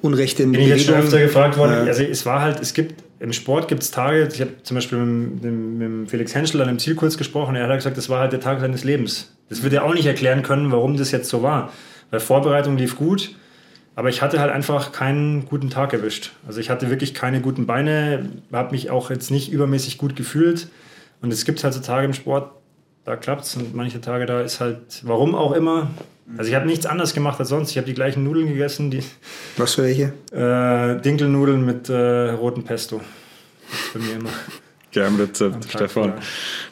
[0.00, 0.72] unrechte Bin Bewegung.
[0.72, 1.72] ich jetzt schon öfter gefragt worden.
[1.72, 1.84] Ja.
[1.84, 4.98] Also es war halt, es gibt, im Sport gibt es Tage, ich habe zum Beispiel
[4.98, 8.32] mit, mit, Felix Henschel an einem Ziel kurz gesprochen, er hat gesagt, das war halt
[8.32, 9.30] der Tag seines Lebens.
[9.50, 11.72] Das würde er auch nicht erklären können, warum das jetzt so war.
[12.10, 13.34] Weil Vorbereitung lief gut,
[13.96, 16.32] aber ich hatte halt einfach keinen guten Tag erwischt.
[16.46, 20.68] Also ich hatte wirklich keine guten Beine, habe mich auch jetzt nicht übermäßig gut gefühlt
[21.22, 22.52] und es gibt halt so Tage im Sport,
[23.04, 25.90] da klappt es und manche Tage da ist halt, warum auch immer.
[26.36, 27.70] Also ich habe nichts anderes gemacht als sonst.
[27.70, 28.90] Ich habe die gleichen Nudeln gegessen.
[28.90, 29.02] Die,
[29.56, 30.12] Was für welche?
[30.32, 33.00] Äh, Dinkelnudeln mit äh, rotem Pesto.
[33.92, 34.30] Bei mir immer.
[34.92, 36.14] Geheimrezept, Stefan.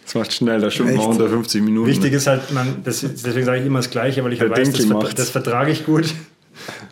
[0.05, 1.89] Das macht schnell, da schwimmt man unter 50 Minuten.
[1.89, 4.73] Wichtig ist halt, man, das, deswegen sage ich immer das Gleiche, weil ich halt weiß,
[4.73, 6.15] das, das, vertrage ich gut.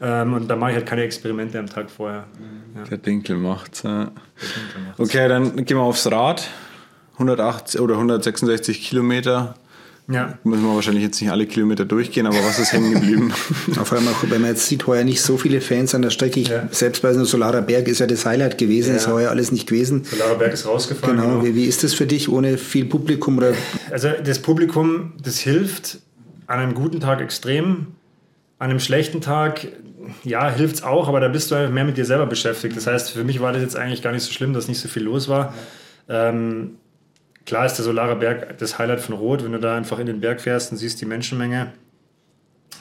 [0.00, 2.26] Ähm, und da mache ich halt keine Experimente am Tag vorher.
[2.76, 2.84] Ja.
[2.84, 3.82] Der Dinkel macht's.
[3.82, 4.12] Ja.
[4.98, 6.48] Okay, dann gehen wir aufs Rad.
[7.18, 9.54] 180 oder 166 Kilometer.
[10.08, 10.38] Ja.
[10.44, 13.32] Müssen wir wahrscheinlich jetzt nicht alle Kilometer durchgehen, aber was ist hängen geblieben?
[13.76, 16.38] Allem auch, wenn man jetzt sieht, heuer nicht so viele Fans an der Strecke.
[16.38, 16.68] Ich, ja.
[16.70, 18.96] Selbst bei Solarer Berg ist ja das Highlight gewesen, ja.
[18.96, 20.04] ist heuer alles nicht gewesen.
[20.04, 21.16] Solarer Berg ist rausgefallen.
[21.16, 21.28] Genau.
[21.40, 21.44] genau.
[21.44, 23.38] Wie, wie, ist das für dich ohne viel Publikum?
[23.38, 23.54] Oder?
[23.90, 25.98] Also das Publikum, das hilft
[26.46, 27.88] an einem guten Tag extrem.
[28.58, 29.66] An einem schlechten Tag,
[30.22, 32.76] ja, hilft es auch, aber da bist du mehr mit dir selber beschäftigt.
[32.76, 34.88] Das heißt, für mich war das jetzt eigentlich gar nicht so schlimm, dass nicht so
[34.88, 35.52] viel los war.
[36.08, 36.76] Ähm,
[37.46, 40.20] Klar ist der Solarer Berg das Highlight von Rot, wenn du da einfach in den
[40.20, 41.72] Berg fährst und siehst die Menschenmenge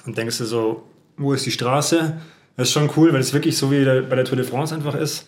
[0.06, 0.84] und denkst du so,
[1.18, 2.18] wo ist die Straße?
[2.58, 4.96] Das ist schon cool, weil es wirklich so wie bei der Tour de France einfach
[4.96, 5.28] ist.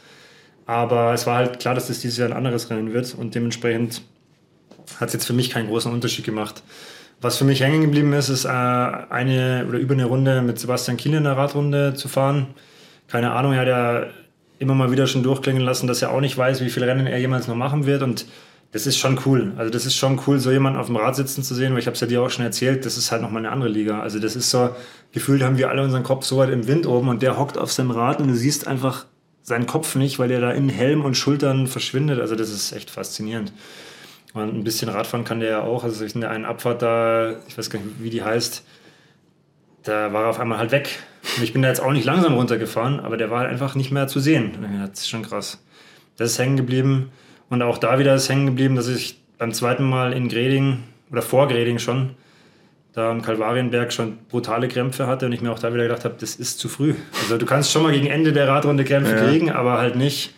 [0.65, 4.01] Aber es war halt klar, dass das dieses Jahr ein anderes Rennen wird und dementsprechend
[4.99, 6.63] hat es jetzt für mich keinen großen Unterschied gemacht.
[7.21, 10.97] Was für mich hängen geblieben ist, ist äh, eine oder über eine Runde mit Sebastian
[10.97, 12.47] Kiel in der Radrunde zu fahren.
[13.07, 14.07] Keine Ahnung, er hat ja
[14.59, 17.19] immer mal wieder schon durchklingen lassen, dass er auch nicht weiß, wie viele Rennen er
[17.19, 18.25] jemals noch machen wird und
[18.71, 19.53] das ist schon cool.
[19.57, 21.87] Also das ist schon cool, so jemanden auf dem Rad sitzen zu sehen, weil ich
[21.87, 24.01] habe es ja dir auch schon erzählt, das ist halt nochmal eine andere Liga.
[24.01, 24.75] Also das ist so,
[25.13, 27.71] gefühlt haben wir alle unseren Kopf so weit im Wind oben und der hockt auf
[27.71, 29.05] seinem Rad und du siehst einfach
[29.41, 32.19] seinen Kopf nicht, weil der da in Helm und Schultern verschwindet.
[32.19, 33.53] Also das ist echt faszinierend.
[34.33, 35.85] Und ein bisschen Radfahren kann der ja auch.
[35.85, 38.63] Also in der einen Abfahrt da, ich weiß gar nicht, wie die heißt,
[39.83, 40.99] da war er auf einmal halt weg.
[41.37, 43.91] Und ich bin da jetzt auch nicht langsam runtergefahren, aber der war halt einfach nicht
[43.91, 44.51] mehr zu sehen.
[44.81, 45.59] Das ist schon krass.
[46.17, 47.09] Das ist hängen geblieben.
[47.49, 51.21] Und auch da wieder ist hängen geblieben, dass ich beim zweiten Mal in Greding oder
[51.21, 52.11] vor Greding schon
[52.93, 56.15] da am Kalvarienberg schon brutale Krämpfe hatte und ich mir auch da wieder gedacht habe,
[56.19, 56.95] das ist zu früh.
[57.21, 59.23] Also du kannst schon mal gegen Ende der Radrunde Krämpfe ja.
[59.23, 60.33] kriegen, aber halt nicht,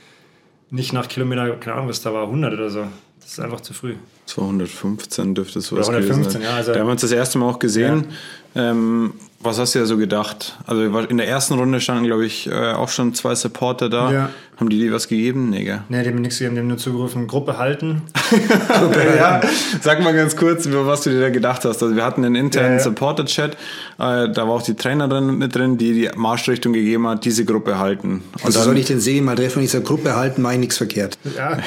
[0.70, 2.86] nicht nach Kilometer, keine Ahnung, was da war, 100 oder so.
[3.22, 3.96] Das ist einfach zu früh.
[4.26, 7.60] 215 dürfte es sowas 115, Ja, also da haben wir uns das erste Mal auch
[7.60, 8.08] gesehen.
[8.56, 8.72] Ja.
[8.72, 10.58] Ähm, was hast du ja so gedacht?
[10.68, 14.12] Also in der ersten Runde standen, glaube ich, äh, auch schon zwei Supporter da.
[14.12, 14.30] Ja.
[14.58, 15.52] Haben die dir was gegeben?
[15.52, 15.84] Nee, gell?
[15.88, 18.02] Nee, die haben nichts gegeben, die haben nur zugerufen, Gruppe halten.
[18.68, 19.40] Gruppe ja.
[19.80, 21.82] Sag mal ganz kurz, über was du dir da gedacht hast.
[21.82, 23.56] Also wir hatten einen internen ja, Supporter-Chat, äh,
[23.98, 28.22] da war auch die Trainerin mit drin, die die Marschrichtung gegeben hat, diese Gruppe halten.
[28.34, 30.56] Und also dann, soll ich den Sebi mal treffen und ich sage, Gruppe halten, mache
[30.56, 31.18] ich nichts verkehrt.
[31.38, 31.58] Ja,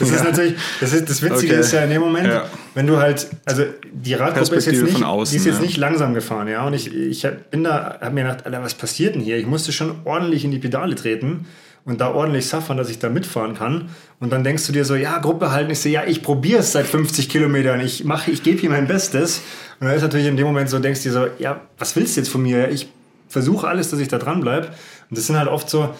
[0.00, 1.60] das ist natürlich, das, ist, das Witzige okay.
[1.60, 2.30] ist ja in dem Moment,
[2.74, 6.14] wenn du halt, also die Radgruppe ist jetzt nicht, außen, die ist jetzt nicht langsam
[6.14, 9.36] gefahren, ja, und ich, ich bin da, habe mir gedacht, Alter, was passiert denn hier?
[9.36, 11.46] Ich musste schon ordentlich in die Pedale treten
[11.88, 13.88] und da ordentlich saffern, dass ich da mitfahren kann.
[14.20, 15.70] Und dann denkst du dir so, ja, Gruppe halten.
[15.70, 17.80] Ich sehe, ja, ich probiere es seit 50 Kilometern.
[17.80, 19.40] Ich mache, ich gebe hier mein Bestes.
[19.80, 22.14] Und dann ist natürlich in dem Moment so, denkst du dir so, ja, was willst
[22.14, 22.68] du jetzt von mir?
[22.68, 22.88] Ich
[23.28, 24.66] versuche alles, dass ich da dran bleibe.
[25.08, 25.94] Und das sind halt oft so,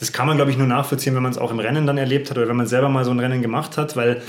[0.00, 2.28] das kann man, glaube ich, nur nachvollziehen, wenn man es auch im Rennen dann erlebt
[2.28, 4.22] hat oder wenn man selber mal so ein Rennen gemacht hat, weil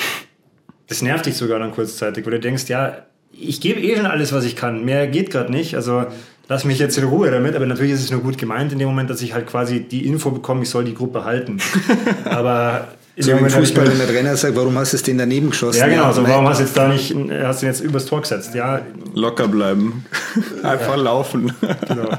[0.94, 2.98] das nervt dich sogar dann kurzzeitig, weil du denkst, ja,
[3.32, 4.86] ich gebe eh schon alles, was ich kann.
[4.86, 5.76] Mehr geht gerade nicht.
[5.76, 6.06] Also
[6.48, 8.88] lass mich jetzt in Ruhe damit, aber natürlich ist es nur gut gemeint in dem
[8.88, 11.58] Moment, dass ich halt quasi die Info bekomme, ich soll die Gruppe halten.
[12.26, 15.18] aber in so dem Moment Fußball, wenn der Trainer sagt, warum hast du es den
[15.18, 15.80] daneben geschossen?
[15.80, 18.54] Ja, genau, also warum hast du jetzt da nicht, hast du jetzt übers Tor gesetzt?
[18.54, 18.82] Ja.
[19.16, 20.06] Locker bleiben.
[20.62, 21.04] Einfach ja.
[21.04, 21.54] laufen.
[21.88, 22.10] Genau.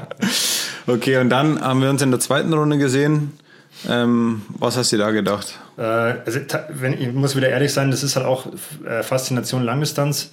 [0.87, 3.31] Okay, und dann haben wir uns in der zweiten Runde gesehen.
[3.87, 5.59] Ähm, was hast du da gedacht?
[5.77, 8.47] Äh, also, wenn, ich muss wieder ehrlich sein, das ist halt auch
[8.85, 10.31] äh, Faszination Langdistanz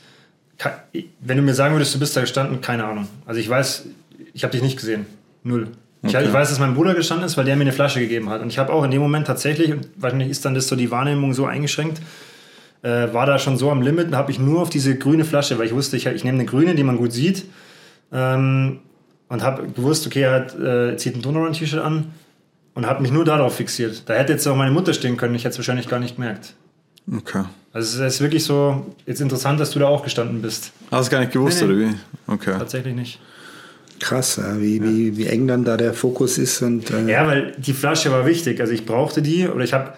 [1.21, 3.09] wenn du mir sagen würdest, du bist da gestanden, keine Ahnung.
[3.27, 3.87] Also ich weiß,
[4.33, 5.07] ich habe dich nicht gesehen.
[5.43, 5.69] Null.
[6.03, 6.21] Okay.
[6.21, 8.41] Ich, ich, weiß, dass mein Bruder gestanden ist, weil der mir eine Flasche gegeben hat.
[8.43, 10.91] Und ich habe auch in dem Moment tatsächlich, und wahrscheinlich ist dann das so die
[10.91, 12.01] Wahrnehmung so eingeschränkt,
[12.83, 15.59] äh, war da schon so am Limit und habe ich nur auf diese grüne Flasche,
[15.59, 17.45] weil ich wusste, ich, ich nehme eine grüne, die man gut sieht.
[18.13, 18.81] Ähm,
[19.29, 22.13] und habe gewusst, okay, er hat, äh, zieht ein Donnerrun-T-Shirt an
[22.75, 24.09] und habe mich nur darauf fixiert.
[24.09, 26.55] Da hätte jetzt auch meine Mutter stehen können, ich hätte es wahrscheinlich gar nicht gemerkt.
[27.13, 27.45] Okay.
[27.73, 30.73] Also es ist wirklich so, jetzt interessant, dass du da auch gestanden bist.
[30.91, 31.85] Hast du gar nicht gewusst, nee, nee.
[31.85, 32.33] oder wie?
[32.33, 32.53] Okay.
[32.59, 33.21] Tatsächlich nicht.
[33.99, 34.85] Krass, wie, ja.
[34.85, 36.63] wie, wie eng dann da der Fokus ist.
[36.63, 38.61] Und, äh ja, weil die Flasche war wichtig.
[38.61, 39.93] Also ich brauchte die oder ich habe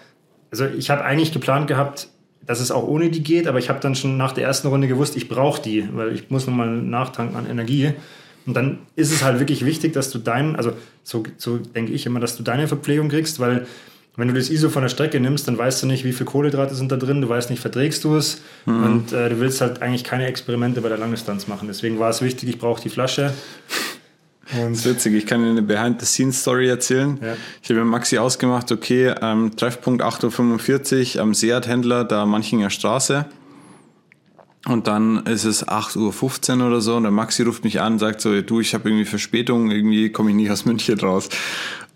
[0.51, 2.07] also ich habe eigentlich geplant gehabt,
[2.45, 4.87] dass es auch ohne die geht, aber ich habe dann schon nach der ersten Runde
[4.87, 7.93] gewusst, ich brauche die, weil ich muss nochmal nachtanken an Energie.
[8.45, 12.05] Und dann ist es halt wirklich wichtig, dass du deinen, also so, so denke ich
[12.05, 13.65] immer, dass du deine Verpflegung kriegst, weil
[14.17, 16.73] wenn du das ISO von der Strecke nimmst, dann weißt du nicht, wie viele Kohlenhydrate
[16.73, 18.83] sind da drin, du weißt nicht, verträgst du es mhm.
[18.83, 21.67] und äh, du willst halt eigentlich keine Experimente bei der Langdistanz machen.
[21.67, 23.33] Deswegen war es wichtig, ich brauche die Flasche.
[24.53, 27.19] Und das ist witzig, ich kann dir eine Behind-the-Scenes-Story erzählen.
[27.21, 27.35] Ja.
[27.61, 33.25] Ich habe mit Maxi ausgemacht, okay, ähm, Treffpunkt 8.45 Uhr am Seat-Händler, da Manchinger Straße.
[34.67, 37.99] Und dann ist es 8.15 Uhr oder so und der Maxi ruft mich an und
[37.99, 41.29] sagt so, du, ich habe irgendwie Verspätung, irgendwie komme ich nicht aus München raus.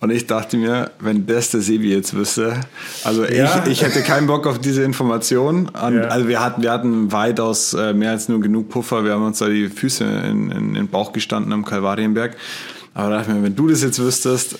[0.01, 2.61] Und ich dachte mir, wenn das der Sebi jetzt wüsste,
[3.03, 3.63] also ja.
[3.65, 5.67] ich, ich hätte keinen Bock auf diese Information.
[5.67, 6.03] Und ja.
[6.03, 9.03] Also wir hatten, wir hatten weitaus äh, mehr als nur genug Puffer.
[9.03, 12.37] Wir haben uns da die Füße in, in, in den Bauch gestanden am Kalvarienberg.
[12.93, 14.59] Aber da dachte ich mir, wenn du das jetzt wüsstest,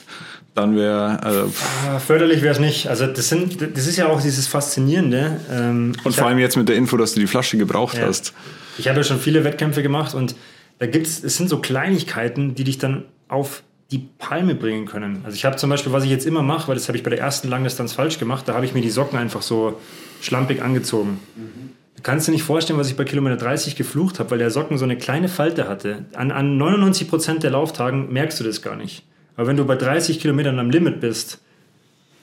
[0.60, 1.22] dann wäre.
[1.24, 1.52] Also
[1.88, 2.88] ah, Förderlich wäre es nicht.
[2.88, 5.40] Also das, sind, das ist ja auch dieses Faszinierende.
[5.52, 8.06] Ähm, und vor allem jetzt mit der Info, dass du die Flasche gebraucht ja.
[8.06, 8.34] hast.
[8.78, 10.36] Ich habe ja schon viele Wettkämpfe gemacht und
[10.80, 15.22] da gibt's, es sind so Kleinigkeiten, die dich dann auf die Palme bringen können.
[15.24, 17.10] Also ich habe zum Beispiel, was ich jetzt immer mache, weil das habe ich bei
[17.10, 19.80] der ersten Langdistanz falsch gemacht, da habe ich mir die Socken einfach so
[20.22, 21.20] schlampig angezogen.
[21.36, 21.72] Mhm.
[21.96, 24.78] Du kannst dir nicht vorstellen, was ich bei Kilometer 30 geflucht habe, weil der Socken
[24.78, 26.06] so eine kleine Falte hatte.
[26.14, 29.04] An, an 99 Prozent der Lauftagen merkst du das gar nicht.
[29.40, 31.40] Aber wenn du bei 30 Kilometern am Limit bist,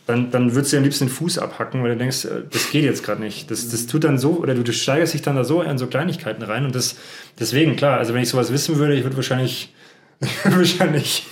[0.04, 2.84] dann, dann würdest du am liebsten den Fuß abhacken, weil du denkst, äh, das geht
[2.84, 3.50] jetzt gerade nicht.
[3.50, 5.86] Das, das tut dann so, oder du, du steigerst dich dann da so in so
[5.86, 6.66] Kleinigkeiten rein.
[6.66, 6.96] Und das,
[7.40, 9.72] deswegen, klar, also wenn ich sowas wissen würde, ich würde wahrscheinlich
[10.44, 11.26] wahrscheinlich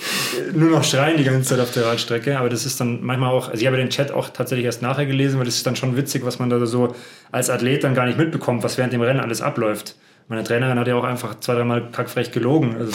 [0.55, 3.49] nur noch schreien die ganze Zeit auf der Radstrecke, aber das ist dann manchmal auch,
[3.49, 5.97] also ich habe den Chat auch tatsächlich erst nachher gelesen, weil das ist dann schon
[5.97, 6.95] witzig, was man da so
[7.31, 9.95] als Athlet dann gar nicht mitbekommt, was während dem Rennen alles abläuft.
[10.27, 12.91] Meine Trainerin hat ja auch einfach zwei, dreimal kackfrech gelogen, also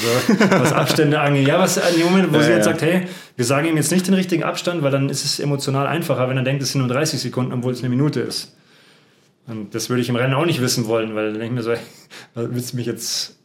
[0.51, 1.47] was Abstände angeht.
[1.47, 2.73] Ja, was in dem Moment, wo ja, sie jetzt ja.
[2.73, 5.87] sagt, hey, wir sagen ihm jetzt nicht den richtigen Abstand, weil dann ist es emotional
[5.87, 8.57] einfacher, wenn er denkt, es sind nur 30 Sekunden, obwohl es eine Minute ist.
[9.47, 11.63] Und das würde ich im Rennen auch nicht wissen wollen, weil dann denke ich mir
[11.63, 11.75] so,
[12.35, 13.39] willst du mich jetzt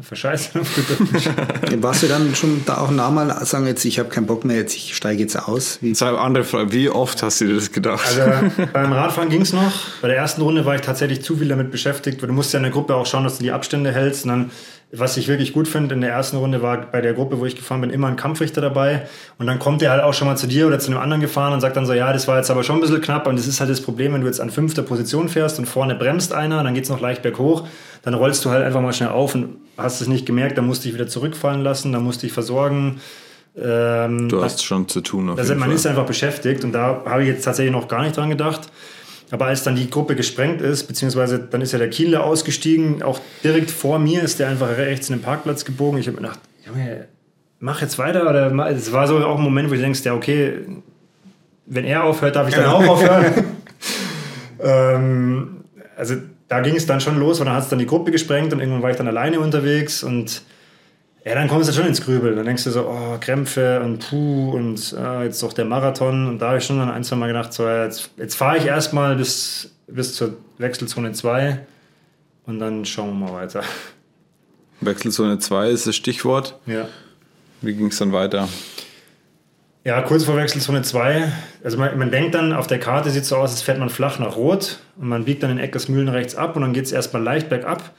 [0.00, 0.60] verscheißen.
[1.82, 4.56] Warst du dann schon da auch nah mal sagen, jetzt ich habe keinen Bock mehr,
[4.56, 5.78] jetzt ich steige jetzt aus?
[5.80, 5.92] Wie?
[5.92, 8.06] Zwei andere Frage, wie oft hast du dir das gedacht?
[8.06, 9.72] Also beim Radfahren ging es noch.
[10.02, 12.58] Bei der ersten Runde war ich tatsächlich zu viel damit beschäftigt, weil du musst ja
[12.58, 14.24] in der Gruppe auch schauen, dass du die Abstände hältst.
[14.24, 14.50] Und dann
[14.92, 17.54] was ich wirklich gut finde, in der ersten Runde war bei der Gruppe, wo ich
[17.54, 19.06] gefahren bin, immer ein Kampfrichter dabei.
[19.38, 21.52] Und dann kommt der halt auch schon mal zu dir oder zu einem anderen gefahren
[21.52, 23.28] und sagt dann so, ja, das war jetzt aber schon ein bisschen knapp.
[23.28, 25.94] Und das ist halt das Problem, wenn du jetzt an fünfter Position fährst und vorne
[25.94, 27.68] bremst einer, dann geht es noch leicht berghoch,
[28.02, 30.84] dann rollst du halt einfach mal schnell auf und hast es nicht gemerkt, dann musst
[30.84, 33.00] du dich wieder zurückfallen lassen, dann musst du dich versorgen.
[33.56, 35.30] Ähm, du hast schon zu tun.
[35.30, 35.72] Auf also man Fall.
[35.74, 38.70] ist einfach beschäftigt und da habe ich jetzt tatsächlich noch gar nicht dran gedacht.
[39.32, 43.20] Aber als dann die Gruppe gesprengt ist, beziehungsweise dann ist ja der Kiele ausgestiegen, auch
[43.44, 45.98] direkt vor mir ist der einfach rechts in den Parkplatz gebogen.
[46.00, 47.06] Ich habe mir gedacht, Junge,
[47.60, 48.28] mach jetzt weiter.
[48.28, 50.54] Oder es war so auch ein Moment, wo ich denkst, ja, okay,
[51.66, 53.44] wenn er aufhört, darf ich dann auch aufhören.
[54.60, 55.64] ähm,
[55.96, 56.16] also
[56.50, 58.58] da ging es dann schon los, weil dann hat es dann die Gruppe gesprengt und
[58.58, 60.42] irgendwann war ich dann alleine unterwegs und
[61.24, 62.34] ja, dann kommst du schon ins Grübeln.
[62.34, 66.26] Dann denkst du so, oh, Krämpfe und puh und äh, jetzt doch der Marathon.
[66.26, 68.64] Und da habe ich schon dann ein, zwei Mal gedacht, so, jetzt, jetzt fahre ich
[68.64, 71.60] erstmal bis, bis zur Wechselzone 2
[72.46, 73.62] und dann schauen wir mal weiter.
[74.80, 76.58] Wechselzone 2 ist das Stichwort.
[76.66, 76.88] Ja.
[77.60, 78.48] Wie ging es dann weiter?
[79.84, 81.32] Ja, kurz vor Wechselzone 2.
[81.64, 83.88] Also man, man, denkt dann, auf der Karte sieht es so aus, als fährt man
[83.88, 86.92] flach nach Rot und man biegt dann in Eckersmühlen rechts ab und dann geht es
[86.92, 87.90] erstmal leicht bergab.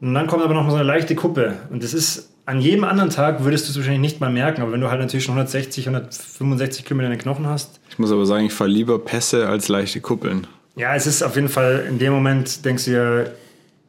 [0.00, 1.56] Und dann kommt aber noch mal so eine leichte Kuppe.
[1.70, 4.72] Und das ist an jedem anderen Tag würdest du es wahrscheinlich nicht mal merken, aber
[4.72, 7.78] wenn du halt natürlich schon 160, 165 Kilometer in den Knochen hast.
[7.90, 10.48] Ich muss aber sagen, ich fahre lieber Pässe als leichte Kuppeln.
[10.74, 13.30] Ja, es ist auf jeden Fall, in dem Moment denkst du ja,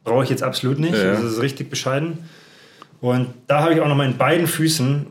[0.04, 0.94] brauche ich jetzt absolut nicht.
[0.94, 1.12] Ja.
[1.12, 2.18] Das ist richtig bescheiden.
[3.00, 5.06] Und da habe ich auch noch mal in beiden Füßen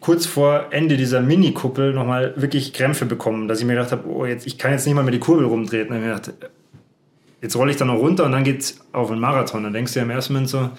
[0.00, 4.24] kurz vor Ende dieser Mini-Kuppel nochmal wirklich Krämpfe bekommen, dass ich mir gedacht habe, oh,
[4.24, 5.88] jetzt, ich kann jetzt nicht mal mehr die Kurbel rumdrehen.
[5.88, 6.32] Und ich mir gedacht,
[7.42, 9.62] jetzt rolle ich da noch runter und dann geht es auf einen Marathon.
[9.64, 10.70] Dann denkst du ja im ersten Moment so,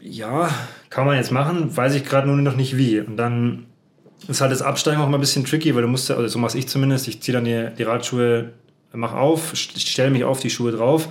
[0.00, 0.50] ja,
[0.90, 3.00] kann man jetzt machen, weiß ich gerade nur noch nicht wie.
[3.00, 3.66] Und dann
[4.28, 6.58] ist halt das Absteigen auch mal ein bisschen tricky, weil du musst, also so mache
[6.58, 8.52] ich zumindest, ich ziehe dann die, die Radschuhe,
[8.92, 11.08] mach auf, stelle mich auf die Schuhe drauf.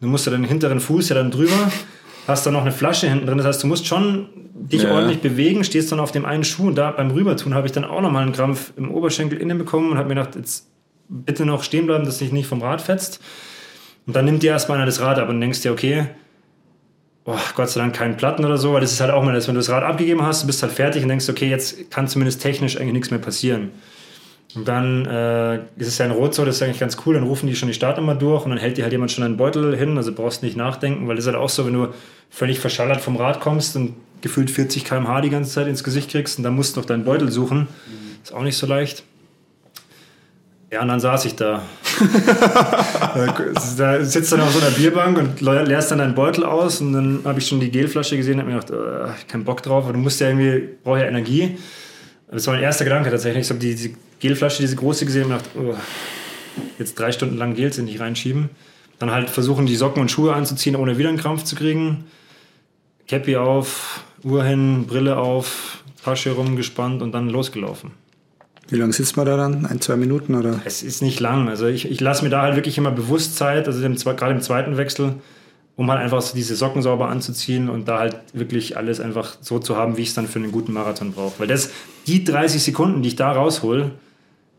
[0.00, 1.72] Du musst ja den hinteren Fuß ja dann drüber,
[2.26, 3.38] hast dann noch eine Flasche hinten drin.
[3.38, 4.92] Das heißt, du musst schon dich ja.
[4.92, 7.84] ordentlich bewegen, stehst dann auf dem einen Schuh und da beim Rübertun habe ich dann
[7.84, 10.66] auch nochmal einen Krampf im Oberschenkel innen bekommen und habe mir gedacht, jetzt
[11.08, 13.20] bitte noch stehen bleiben, dass dich nicht vom Rad fetzt.
[14.06, 16.06] Und dann nimmt dir erstmal einer das Rad ab und denkst dir, okay,
[17.24, 19.46] oh, Gott sei Dank keinen Platten oder so, weil das ist halt auch mal das,
[19.48, 22.08] wenn du das Rad abgegeben hast, du bist halt fertig und denkst, okay, jetzt kann
[22.08, 23.70] zumindest technisch eigentlich nichts mehr passieren.
[24.54, 27.24] Und dann äh, ist es ja in Rot so, das ist eigentlich ganz cool, dann
[27.24, 29.76] rufen die schon die Startnummer durch und dann hält dir halt jemand schon einen Beutel
[29.76, 31.88] hin, also brauchst nicht nachdenken, weil das ist halt auch so, wenn du
[32.30, 36.38] völlig verschallert vom Rad kommst und gefühlt 40 km/h die ganze Zeit ins Gesicht kriegst
[36.38, 37.68] und dann musst du noch deinen Beutel suchen.
[38.22, 39.04] Ist auch nicht so leicht.
[40.72, 41.62] Ja, und dann saß ich da.
[43.78, 47.20] da sitzt dann auf so einer Bierbank und leerst dann deinen Beutel aus und dann
[47.24, 49.92] habe ich schon die Gelflasche gesehen und habe mir gedacht, oh, keinen Bock drauf, aber
[49.92, 51.56] du musst ja irgendwie, brauchst ja Energie.
[52.30, 53.44] Das war mein erster Gedanke tatsächlich.
[53.44, 55.74] Ich habe die, die Gelflasche, diese große gesehen und gedacht, oh,
[56.78, 58.50] jetzt drei Stunden lang Gel in dich reinschieben.
[58.98, 62.04] Dann halt versuchen, die Socken und Schuhe anzuziehen, ohne wieder einen Krampf zu kriegen.
[63.06, 67.92] Cappy auf, Uhr hin, Brille auf, Tasche rumgespannt und dann losgelaufen.
[68.68, 69.64] Wie lange sitzt man da dann?
[69.66, 70.60] Ein, zwei Minuten oder?
[70.64, 71.48] Es ist nicht lang.
[71.48, 74.76] Also ich, ich lasse mir da halt wirklich immer bewusst Zeit, also gerade im zweiten
[74.76, 75.14] Wechsel,
[75.76, 79.60] um halt einfach so diese Socken sauber anzuziehen und da halt wirklich alles einfach so
[79.60, 81.38] zu haben, wie ich es dann für einen guten Marathon brauche.
[81.38, 81.70] Weil das,
[82.06, 83.92] die 30 Sekunden, die ich da raushol,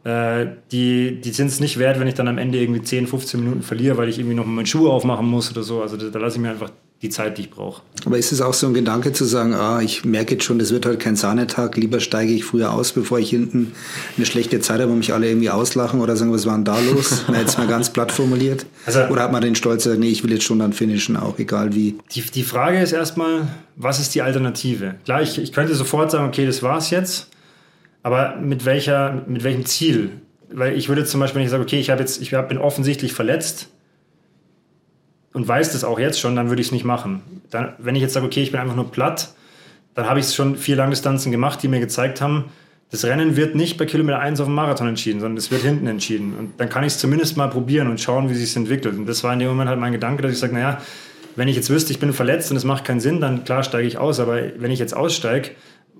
[0.04, 3.40] äh, die, die sind es nicht wert, wenn ich dann am Ende irgendwie 10, 15
[3.40, 5.82] Minuten verliere, weil ich irgendwie noch mal meinen Schuh aufmachen muss oder so.
[5.82, 7.82] Also da, da lasse ich mir einfach die Zeit, die ich brauche.
[8.06, 10.72] Aber ist es auch so ein Gedanke zu sagen, ah, ich merke jetzt schon, das
[10.72, 13.74] wird halt kein Sahnetag, lieber steige ich früher aus, bevor ich hinten
[14.16, 16.80] eine schlechte Zeit habe, wo mich alle irgendwie auslachen oder sagen, was war denn da
[16.80, 17.26] los?
[17.28, 18.66] Na, jetzt mal ganz platt formuliert.
[18.86, 21.76] Also, oder hat man den Stolz, nee, ich will jetzt schon dann finishen, auch egal
[21.76, 21.98] wie?
[22.16, 24.96] Die, die Frage ist erstmal, was ist die Alternative?
[25.06, 27.28] Klar, ich, ich könnte sofort sagen, okay, das war's jetzt,
[28.04, 30.12] aber mit, welcher, mit welchem Ziel?
[30.50, 33.70] Weil ich würde zum Beispiel, wenn ich sage, okay, ich, jetzt, ich bin offensichtlich verletzt,
[35.38, 37.22] und weiß das auch jetzt schon, dann würde ich es nicht machen.
[37.52, 39.36] Dann, wenn ich jetzt sage, okay, ich bin einfach nur platt,
[39.94, 42.46] dann habe ich schon vier Langdistanzen gemacht, die mir gezeigt haben,
[42.90, 45.86] das Rennen wird nicht bei Kilometer 1 auf dem Marathon entschieden, sondern es wird hinten
[45.86, 46.34] entschieden.
[46.40, 48.98] Und dann kann ich es zumindest mal probieren und schauen, wie sich entwickelt.
[48.98, 50.82] Und das war in dem Moment halt mein Gedanke, dass ich sage, naja,
[51.36, 53.88] wenn ich jetzt wüsste, ich bin verletzt und es macht keinen Sinn, dann klar steige
[53.88, 54.20] ich aus.
[54.20, 55.52] Aber wenn ich jetzt aussteige,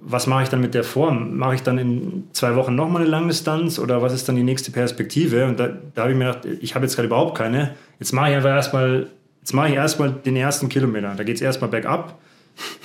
[0.04, 1.38] was mache ich dann mit der Form?
[1.38, 4.72] Mache ich dann in zwei Wochen nochmal eine Langdistanz oder was ist dann die nächste
[4.72, 5.46] Perspektive?
[5.46, 7.76] Und da, da habe ich mir gedacht, ich habe jetzt gerade überhaupt keine.
[8.00, 9.08] Jetzt mache ich einfach erstmal
[9.48, 11.14] Jetzt mache ich erstmal den ersten Kilometer.
[11.16, 12.20] Da geht es erstmal bergab.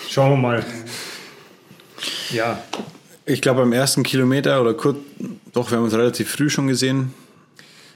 [0.09, 0.65] Schauen wir mal.
[2.31, 2.59] Ja.
[3.27, 4.97] Ich glaube, beim ersten Kilometer oder kurz,
[5.53, 7.13] doch, wir haben uns relativ früh schon gesehen.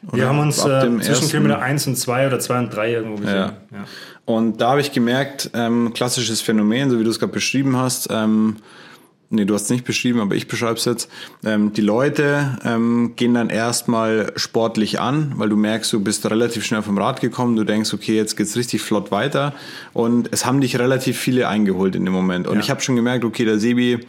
[0.03, 2.93] Wir Oder haben uns äh, zwischen ersten- Kilometer 1 und 2 oder 2 und 3
[2.93, 3.35] irgendwo gesehen.
[3.35, 3.55] Ja.
[4.27, 8.09] Und da habe ich gemerkt, ähm, klassisches Phänomen, so wie du es gerade beschrieben hast,
[8.11, 8.57] ähm,
[9.31, 11.11] nee, du hast es nicht beschrieben, aber ich beschreibe es jetzt,
[11.45, 16.65] ähm, die Leute ähm, gehen dann erstmal sportlich an, weil du merkst, du bist relativ
[16.65, 19.53] schnell vom Rad gekommen, du denkst, okay, jetzt geht's richtig flott weiter
[19.93, 22.47] und es haben dich relativ viele eingeholt in dem Moment.
[22.47, 22.61] Und Ja.
[22.61, 24.07] ich habe schon gemerkt, okay, der Sebi,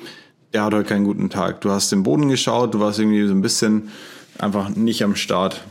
[0.54, 1.62] der hat heute keinen guten Tag.
[1.62, 3.90] Du hast den Boden geschaut, du warst irgendwie so ein bisschen
[4.40, 5.62] einfach nicht am Start.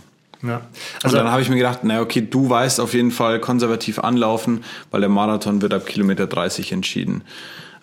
[0.43, 0.63] Ja.
[1.03, 3.99] Also und dann habe ich mir gedacht, na okay, du weißt auf jeden Fall konservativ
[3.99, 7.23] anlaufen, weil der Marathon wird ab Kilometer 30 entschieden.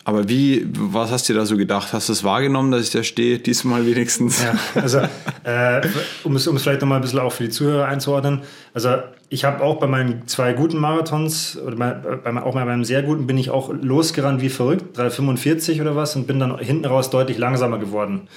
[0.05, 1.93] Aber wie, was hast du da so gedacht?
[1.93, 3.39] Hast du es wahrgenommen, dass ich da stehe?
[3.39, 4.43] Diesmal wenigstens?
[4.43, 4.99] Ja, also
[5.43, 5.81] äh,
[6.23, 8.41] um, es, um es vielleicht nochmal ein bisschen auch für die Zuhörer einzuordnen.
[8.73, 8.95] Also
[9.29, 13.01] ich habe auch bei meinen zwei guten Marathons oder bei, bei, auch bei meinem sehr
[13.01, 17.09] guten bin ich auch losgerannt wie verrückt, 3,45 oder was und bin dann hinten raus
[17.09, 18.27] deutlich langsamer geworden.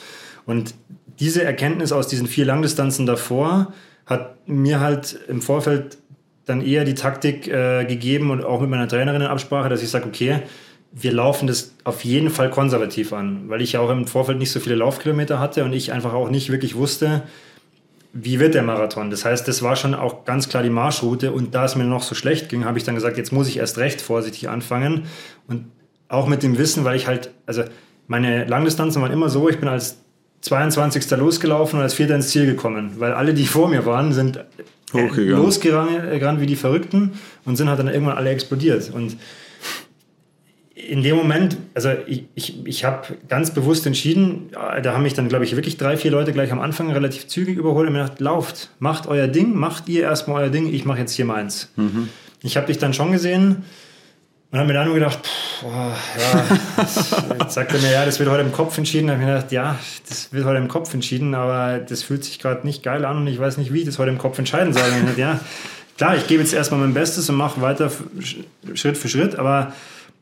[0.47, 0.75] Und
[1.19, 3.73] diese Erkenntnis aus diesen vier Langdistanzen davor
[4.07, 5.99] hat mir halt im Vorfeld
[6.45, 9.91] dann eher die Taktik äh, gegeben und auch mit meiner Trainerin in Absprache, dass ich
[9.91, 10.43] sage, okay,
[10.99, 14.51] wir laufen das auf jeden Fall konservativ an, weil ich ja auch im Vorfeld nicht
[14.51, 17.23] so viele Laufkilometer hatte und ich einfach auch nicht wirklich wusste,
[18.15, 19.11] wie wird der Marathon.
[19.11, 22.03] Das heißt, das war schon auch ganz klar die Marschroute und da es mir noch
[22.03, 25.05] so schlecht ging, habe ich dann gesagt, jetzt muss ich erst recht vorsichtig anfangen
[25.47, 25.67] und
[26.09, 27.65] auch mit dem Wissen, weil ich halt, also
[28.07, 29.99] meine Langdistanzen waren immer so, ich bin als
[30.41, 31.11] 22.
[31.11, 34.43] losgelaufen und als Vierter ins Ziel gekommen, weil alle, die vor mir waren, sind äh,
[34.95, 35.45] Hochgegangen.
[35.45, 39.19] losgerannt wie die Verrückten und sind halt dann irgendwann alle explodiert und
[40.89, 45.15] in dem Moment, also ich, ich, ich habe ganz bewusst entschieden, äh, da haben mich
[45.15, 48.03] dann, glaube ich, wirklich drei, vier Leute gleich am Anfang relativ zügig überholt und mir
[48.03, 51.71] gedacht, lauft, macht euer Ding, macht ihr erstmal euer Ding, ich mache jetzt hier meins.
[52.43, 53.65] Ich habe dich dann schon gesehen
[54.53, 56.45] und habe mir dann nur gedacht, pff, boah, ja,
[57.41, 59.09] jetzt sagt er mir, ja, das wird heute im Kopf entschieden.
[59.09, 62.25] Da habe ich mir gedacht, ja, das wird heute im Kopf entschieden, aber das fühlt
[62.25, 64.39] sich gerade nicht geil an und ich weiß nicht, wie ich das heute im Kopf
[64.39, 64.85] entscheiden soll.
[64.85, 65.41] Und ich dachte, ja,
[65.99, 69.73] klar, ich gebe jetzt erstmal mein Bestes und mache weiter Sch- Schritt für Schritt, aber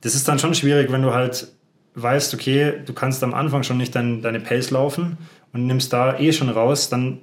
[0.05, 1.49] das ist dann schon schwierig, wenn du halt
[1.95, 5.17] weißt, okay, du kannst am Anfang schon nicht dein, deine Pace laufen
[5.53, 7.21] und nimmst da eh schon raus, dann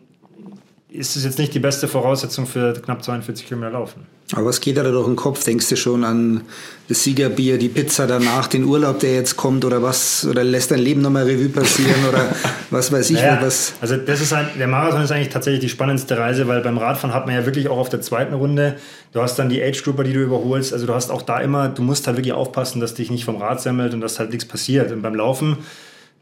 [0.92, 4.06] ist es jetzt nicht die beste Voraussetzung für knapp 42 Kilometer Laufen.
[4.34, 5.44] Aber was geht da durch den Kopf?
[5.44, 6.42] Denkst du schon an
[6.90, 10.26] das Siegerbier, die Pizza danach, den Urlaub, der jetzt kommt oder was?
[10.26, 12.34] Oder lässt dein Leben nochmal Revue passieren oder
[12.70, 13.74] was weiß ich, Naja, was?
[13.80, 17.14] also das ist ein, der Marathon ist eigentlich tatsächlich die spannendste Reise, weil beim Radfahren
[17.14, 18.76] hat man ja wirklich auch auf der zweiten Runde,
[19.14, 21.82] du hast dann die Age-Grupper, die du überholst, also du hast auch da immer, du
[21.82, 24.92] musst halt wirklich aufpassen, dass dich nicht vom Rad semmelt und dass halt nichts passiert.
[24.92, 25.58] Und beim Laufen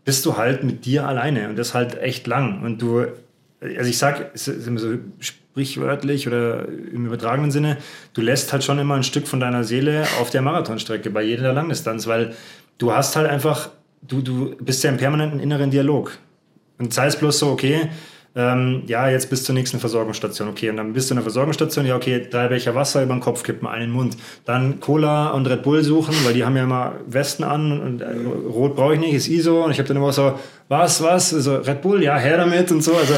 [0.05, 2.63] bist du halt mit dir alleine und das halt echt lang.
[2.63, 3.05] Und du,
[3.61, 7.77] also ich sag, es ist immer so sprichwörtlich oder im übertragenen Sinne,
[8.13, 11.53] du lässt halt schon immer ein Stück von deiner Seele auf der Marathonstrecke bei jeder
[11.53, 12.35] Langdistanz, weil
[12.77, 13.69] du hast halt einfach,
[14.01, 16.17] du, du bist ja im permanenten inneren Dialog.
[16.77, 17.89] Und sei es bloß so, okay,
[18.35, 21.85] ähm, ja, jetzt bis zur nächsten Versorgungsstation, okay, und dann bist du in der Versorgungsstation,
[21.85, 24.15] ja, okay, drei Becher Wasser über den Kopf kippen, einen Mund.
[24.45, 28.05] Dann Cola und Red Bull suchen, weil die haben ja immer Westen an und äh,
[28.47, 29.65] Rot brauche ich nicht, ist ISO.
[29.65, 32.81] Und ich habe dann immer so, was, was, also Red Bull, ja, her damit und
[32.81, 32.95] so.
[32.95, 33.15] Also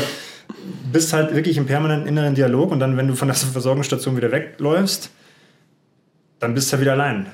[0.92, 4.32] bist halt wirklich im permanenten inneren Dialog und dann, wenn du von der Versorgungsstation wieder
[4.32, 5.12] wegläufst,
[6.40, 7.28] dann bist du halt wieder allein.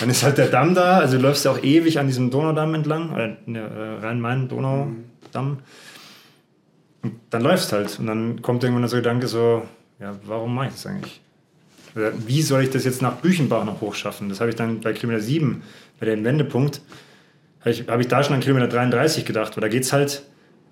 [0.00, 2.74] Dann ist halt der Damm da, also du läufst ja auch ewig an diesem Donaudamm
[2.74, 5.58] entlang, oder ne, äh, Rhein-Main-Donaudamm.
[7.02, 7.98] Und dann läufst halt.
[7.98, 9.62] Und dann kommt irgendwann der Gedanke so,
[10.00, 11.20] ja, warum mache ich das eigentlich?
[11.94, 14.28] Oder wie soll ich das jetzt nach Büchenbach noch hochschaffen?
[14.28, 15.62] Das habe ich dann bei Kilometer 7,
[16.00, 16.80] bei dem Wendepunkt,
[17.60, 20.22] habe ich, habe ich da schon an Kilometer 33 gedacht, weil da geht es halt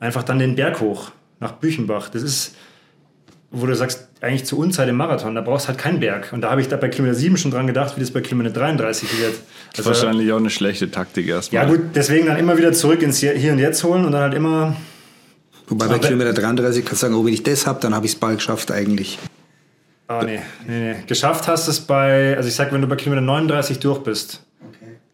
[0.01, 2.09] einfach dann den Berg hoch nach Büchenbach.
[2.09, 2.55] Das ist,
[3.51, 6.33] wo du sagst, eigentlich zur Unzeit im Marathon, da brauchst du halt keinen Berg.
[6.33, 8.51] Und da habe ich da bei Kilometer 7 schon dran gedacht, wie das bei Kilometer
[8.51, 9.35] 33 wird.
[9.77, 11.65] Also, Wahrscheinlich auch eine schlechte Taktik erstmal.
[11.65, 14.35] ja gut, deswegen dann immer wieder zurück ins Hier und Jetzt holen und dann halt
[14.35, 14.77] immer
[15.67, 18.13] Wobei bei Kilometer 33 kannst du sagen, oh, wenn ich das habe, dann habe ich
[18.13, 19.19] es bald geschafft eigentlich.
[20.09, 20.97] Ah, nee, nee, nee.
[21.07, 24.43] Geschafft hast du es bei, also ich sag, wenn du bei Kilometer 39 durch bist,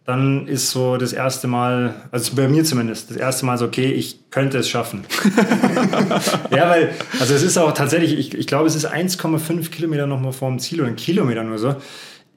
[0.08, 3.92] dann ist so das erste Mal, also bei mir zumindest, das erste Mal so, okay,
[3.92, 5.04] ich könnte es schaffen.
[6.50, 10.32] ja, weil, also es ist auch tatsächlich, ich, ich glaube, es ist 1,5 Kilometer nochmal
[10.32, 11.76] vor dem Ziel oder ein Kilometer nur so.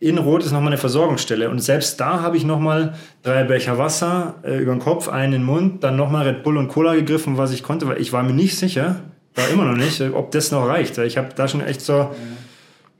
[0.01, 4.35] In Rot ist nochmal eine Versorgungsstelle und selbst da habe ich nochmal drei Becher Wasser
[4.43, 7.37] äh, über den Kopf, einen in den Mund, dann nochmal Red Bull und Cola gegriffen,
[7.37, 8.99] was ich konnte, weil ich war mir nicht sicher,
[9.35, 10.97] war immer noch nicht, ob das noch reicht.
[10.97, 12.13] Ich habe da schon echt so,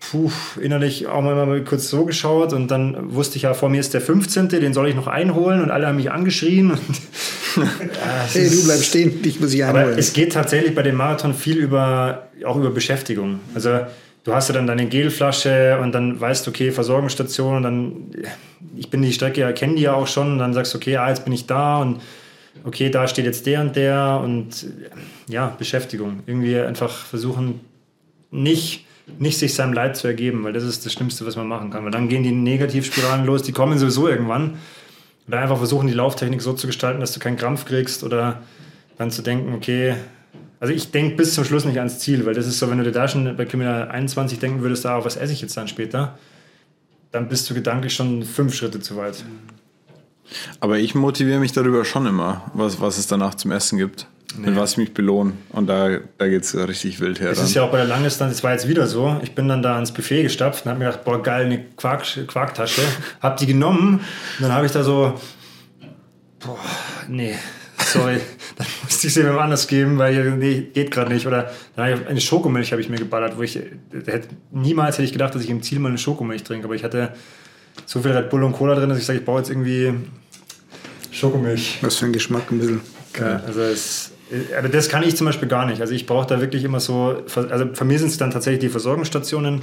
[0.01, 3.79] puh, innerlich auch mal, mal kurz so geschaut und dann wusste ich ja, vor mir
[3.79, 6.71] ist der 15., den soll ich noch einholen und alle haben mich angeschrien.
[6.71, 6.81] Und,
[7.55, 9.99] Ja, es Hey, du bleibst stehen, dich muss ich aber einholen.
[9.99, 13.39] es geht tatsächlich bei dem Marathon viel über, auch über Beschäftigung.
[13.53, 13.81] Also
[14.23, 17.95] du hast ja dann deine Gelflasche und dann weißt du, okay, Versorgungsstation und dann,
[18.77, 20.97] ich bin die Strecke, ja, kenne die ja auch schon und dann sagst du, okay,
[20.97, 22.01] ah, jetzt bin ich da und
[22.63, 24.67] okay, da steht jetzt der und der und
[25.27, 26.21] ja, Beschäftigung.
[26.25, 27.59] Irgendwie einfach versuchen,
[28.31, 28.85] nicht,
[29.19, 31.83] nicht sich seinem Leid zu ergeben, weil das ist das Schlimmste, was man machen kann.
[31.83, 34.55] Weil dann gehen die Negativspiralen los, die kommen sowieso irgendwann.
[35.27, 38.41] Oder einfach versuchen, die Lauftechnik so zu gestalten, dass du keinen Krampf kriegst oder
[38.97, 39.95] dann zu denken, okay,
[40.59, 42.83] also ich denke bis zum Schluss nicht ans Ziel, weil das ist so, wenn du
[42.83, 46.17] dir da schon bei Kilometer 21 denken würdest, ah, was esse ich jetzt dann später,
[47.11, 49.23] dann bist du gedanklich schon fünf Schritte zu weit.
[50.59, 54.07] Aber ich motiviere mich darüber schon immer, was, was es danach zum Essen gibt.
[54.37, 54.47] Nee.
[54.47, 55.33] Mit was ich mich belohne.
[55.49, 57.31] Und da, da geht es richtig wild her.
[57.31, 59.19] Es ist ja auch bei der Langdistanz, es war jetzt wieder so.
[59.23, 62.05] Ich bin dann da ans Buffet gestapft und habe mir gedacht, boah, geil, eine Quark,
[62.27, 62.81] Quarktasche.
[63.21, 65.19] hab die genommen und dann habe ich da so,
[66.39, 66.57] boah,
[67.07, 67.35] nee,
[67.77, 68.21] sorry,
[68.55, 71.27] dann musste ich sie mir anders geben, weil nee, geht gerade nicht.
[71.27, 75.43] Oder eine Schokomilch habe ich mir geballert, wo ich hätte, niemals hätte ich gedacht, dass
[75.43, 77.13] ich im Ziel mal eine Schokomilch trinke, aber ich hatte
[77.85, 79.93] so viel Red Bull und Cola drin, dass ich sage, ich baue jetzt irgendwie
[81.11, 81.79] Schokomilch.
[81.81, 82.81] Was für ein Geschmack ein bisschen.
[83.19, 84.10] Ja, also es,
[84.57, 85.81] aber das kann ich zum Beispiel gar nicht.
[85.81, 88.69] Also ich brauche da wirklich immer so, also für mich sind es dann tatsächlich die
[88.69, 89.61] Versorgungsstationen.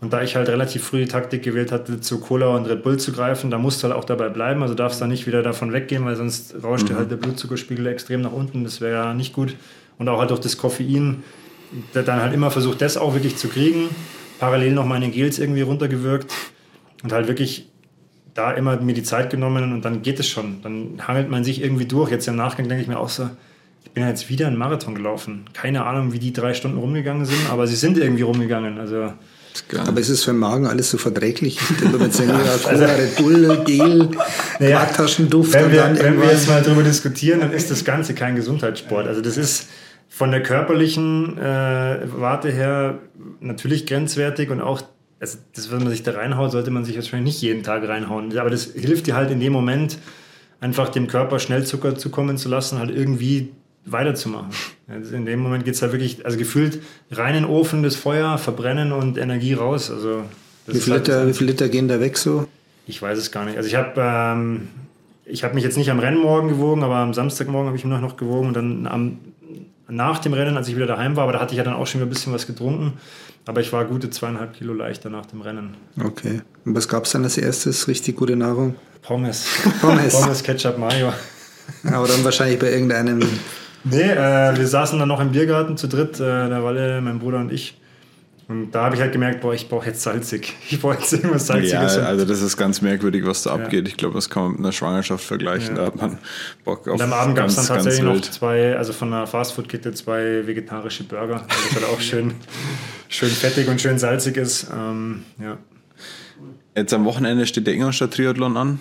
[0.00, 2.98] Und da ich halt relativ früh die Taktik gewählt hatte, zu Cola und Red Bull
[2.98, 4.62] zu greifen, da musst du halt auch dabei bleiben.
[4.62, 6.88] Also darfst da nicht wieder davon weggehen, weil sonst rauscht mhm.
[6.88, 8.64] dir halt der Blutzuckerspiegel extrem nach unten.
[8.64, 9.54] Das wäre ja nicht gut.
[9.98, 11.22] Und auch halt durch das Koffein,
[11.92, 13.90] dann halt immer versucht, das auch wirklich zu kriegen.
[14.38, 16.32] Parallel noch meine Gels irgendwie runtergewirkt.
[17.02, 17.68] Und halt wirklich
[18.32, 20.62] da immer mir die Zeit genommen und dann geht es schon.
[20.62, 22.10] Dann hangelt man sich irgendwie durch.
[22.10, 23.28] Jetzt im Nachgang denke ich mir auch so,
[23.84, 25.46] ich bin ja jetzt wieder einen Marathon gelaufen.
[25.52, 28.78] Keine Ahnung, wie die drei Stunden rumgegangen sind, aber sie sind irgendwie rumgegangen.
[28.78, 29.12] Also
[29.76, 31.58] aber ist es für den Magen alles so verträglich?
[31.80, 34.08] Wenn man jetzt irgendwie also, Red Bull, Gel,
[34.58, 38.36] naja, Quarktaschenduft wenn, wir, wenn wir jetzt mal darüber diskutieren, dann ist das Ganze kein
[38.36, 39.06] Gesundheitssport.
[39.06, 39.68] Also das ist
[40.08, 42.98] von der körperlichen äh, Warte her
[43.40, 44.82] natürlich grenzwertig und auch
[45.20, 48.36] also das, was man sich da reinhaut, sollte man sich wahrscheinlich nicht jeden Tag reinhauen.
[48.38, 49.98] Aber das hilft dir halt in dem Moment,
[50.60, 53.50] einfach dem Körper schnell Zucker zukommen zu lassen, halt irgendwie
[53.84, 54.50] weiterzumachen.
[54.88, 58.38] In dem Moment geht es halt wirklich, also gefühlt rein in den Ofen, das Feuer,
[58.38, 59.90] verbrennen und Energie raus.
[59.90, 60.24] Also
[60.66, 62.46] wie, viel halt Liter, wie viel Liter gehen da weg so?
[62.86, 63.56] Ich weiß es gar nicht.
[63.56, 64.68] Also ich habe ähm,
[65.32, 68.48] hab mich jetzt nicht am Rennmorgen gewogen, aber am Samstagmorgen habe ich mich noch gewogen
[68.48, 69.18] und dann am,
[69.88, 71.86] nach dem Rennen, als ich wieder daheim war, aber da hatte ich ja dann auch
[71.86, 72.94] schon wieder ein bisschen was getrunken.
[73.46, 75.74] Aber ich war gute zweieinhalb Kilo leichter nach dem Rennen.
[75.98, 76.42] Okay.
[76.64, 77.88] Und was gab es dann als erstes?
[77.88, 78.76] Richtig gute Nahrung?
[79.02, 79.46] Pommes.
[79.80, 80.12] Pommes.
[80.20, 81.12] Pommes, Ketchup, Mayo.
[81.84, 83.22] Aber dann wahrscheinlich bei irgendeinem
[83.84, 87.38] Nee, äh, wir saßen dann noch im Biergarten zu dritt, äh, der Walle, mein Bruder
[87.38, 87.76] und ich.
[88.48, 90.56] Und da habe ich halt gemerkt, boah, ich brauche jetzt salzig.
[90.70, 91.96] Ich brauche jetzt irgendwas Salziges.
[91.96, 93.62] Ja, also das ist ganz merkwürdig, was da ja.
[93.62, 93.86] abgeht.
[93.86, 95.76] Ich glaube, das kann man mit einer Schwangerschaft vergleichen.
[95.76, 95.82] Ja.
[95.82, 96.18] Da hat man
[96.64, 99.94] Bock auf Und am Abend gab es dann tatsächlich noch zwei, also von einer Fastfood-Kette
[99.94, 102.34] zwei vegetarische Burger, weil das halt auch schön,
[103.08, 104.66] schön fettig und schön salzig ist.
[104.76, 105.56] Ähm, ja.
[106.74, 108.80] Jetzt am Wochenende steht der Ingolstadt Triathlon an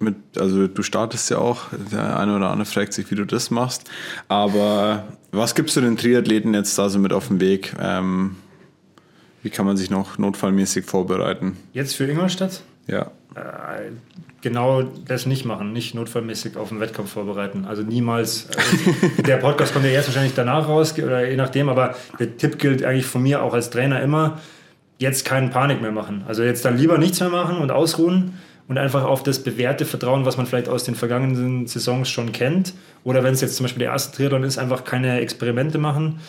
[0.00, 3.50] mit, also du startest ja auch, der eine oder andere fragt sich, wie du das
[3.50, 3.90] machst.
[4.28, 7.74] Aber was gibst du den Triathleten jetzt da so mit auf den Weg?
[7.80, 8.36] Ähm,
[9.42, 11.56] wie kann man sich noch notfallmäßig vorbereiten?
[11.72, 12.62] Jetzt für Ingolstadt?
[12.86, 13.10] Ja.
[13.34, 13.92] Äh,
[14.40, 17.64] genau das nicht machen, nicht notfallmäßig auf den Wettkampf vorbereiten.
[17.66, 18.48] Also niemals.
[18.56, 22.58] Also der Podcast kommt ja erst wahrscheinlich danach raus, oder je nachdem, aber der Tipp
[22.58, 24.40] gilt eigentlich von mir auch als Trainer immer,
[24.98, 26.24] jetzt keinen Panik mehr machen.
[26.26, 28.34] Also jetzt dann lieber nichts mehr machen und ausruhen
[28.70, 32.72] und einfach auf das bewährte Vertrauen, was man vielleicht aus den vergangenen Saisons schon kennt.
[33.02, 36.20] Oder wenn es jetzt zum Beispiel der erste Triathlon ist, einfach keine Experimente machen,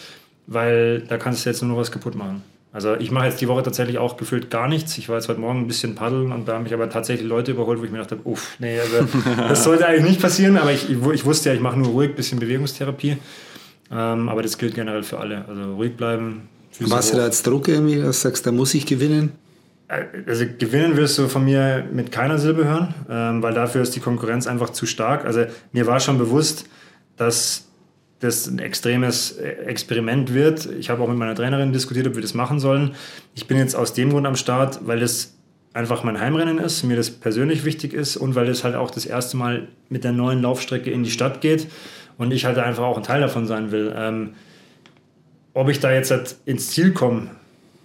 [0.48, 2.42] weil da kannst du jetzt nur noch was kaputt machen.
[2.74, 4.98] Also ich mache jetzt die Woche tatsächlich auch gefühlt gar nichts.
[4.98, 7.52] Ich war jetzt heute Morgen ein bisschen paddeln und da haben mich aber tatsächlich Leute
[7.52, 10.90] überholt, wo ich mir dachte, uff, nee, also das sollte eigentlich nicht passieren, aber ich,
[10.90, 13.18] ich wusste ja, ich mache nur ruhig, ein bisschen Bewegungstherapie.
[13.92, 15.46] Ähm, aber das gilt generell für alle.
[15.48, 16.50] Also ruhig bleiben.
[16.80, 19.34] Was du da als Druck irgendwie, dass du sagst, da muss ich gewinnen?
[20.28, 24.00] Also gewinnen wirst du von mir mit keiner Silbe hören, ähm, weil dafür ist die
[24.00, 25.26] Konkurrenz einfach zu stark.
[25.26, 26.66] Also mir war schon bewusst,
[27.18, 27.68] dass
[28.20, 30.68] das ein extremes Experiment wird.
[30.80, 32.92] Ich habe auch mit meiner Trainerin diskutiert, ob wir das machen sollen.
[33.34, 35.36] Ich bin jetzt aus dem Grund am Start, weil es
[35.74, 39.06] einfach mein Heimrennen ist, mir das persönlich wichtig ist und weil es halt auch das
[39.06, 41.68] erste Mal mit der neuen Laufstrecke in die Stadt geht
[42.18, 43.94] und ich halt einfach auch ein Teil davon sein will.
[43.96, 44.34] Ähm,
[45.54, 47.30] ob ich da jetzt halt ins Ziel komme,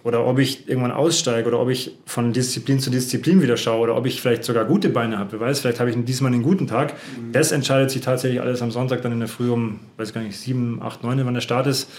[0.07, 3.97] oder ob ich irgendwann aussteige oder ob ich von Disziplin zu Disziplin wieder schaue oder
[3.97, 5.33] ob ich vielleicht sogar gute Beine habe.
[5.33, 6.93] Wer weiß, vielleicht habe ich diesmal einen guten Tag.
[6.93, 7.33] Mhm.
[7.33, 10.39] Das entscheidet sich tatsächlich alles am Sonntag dann in der Früh um, weiß gar nicht,
[10.39, 11.91] sieben, acht, neun, wann der Start ist.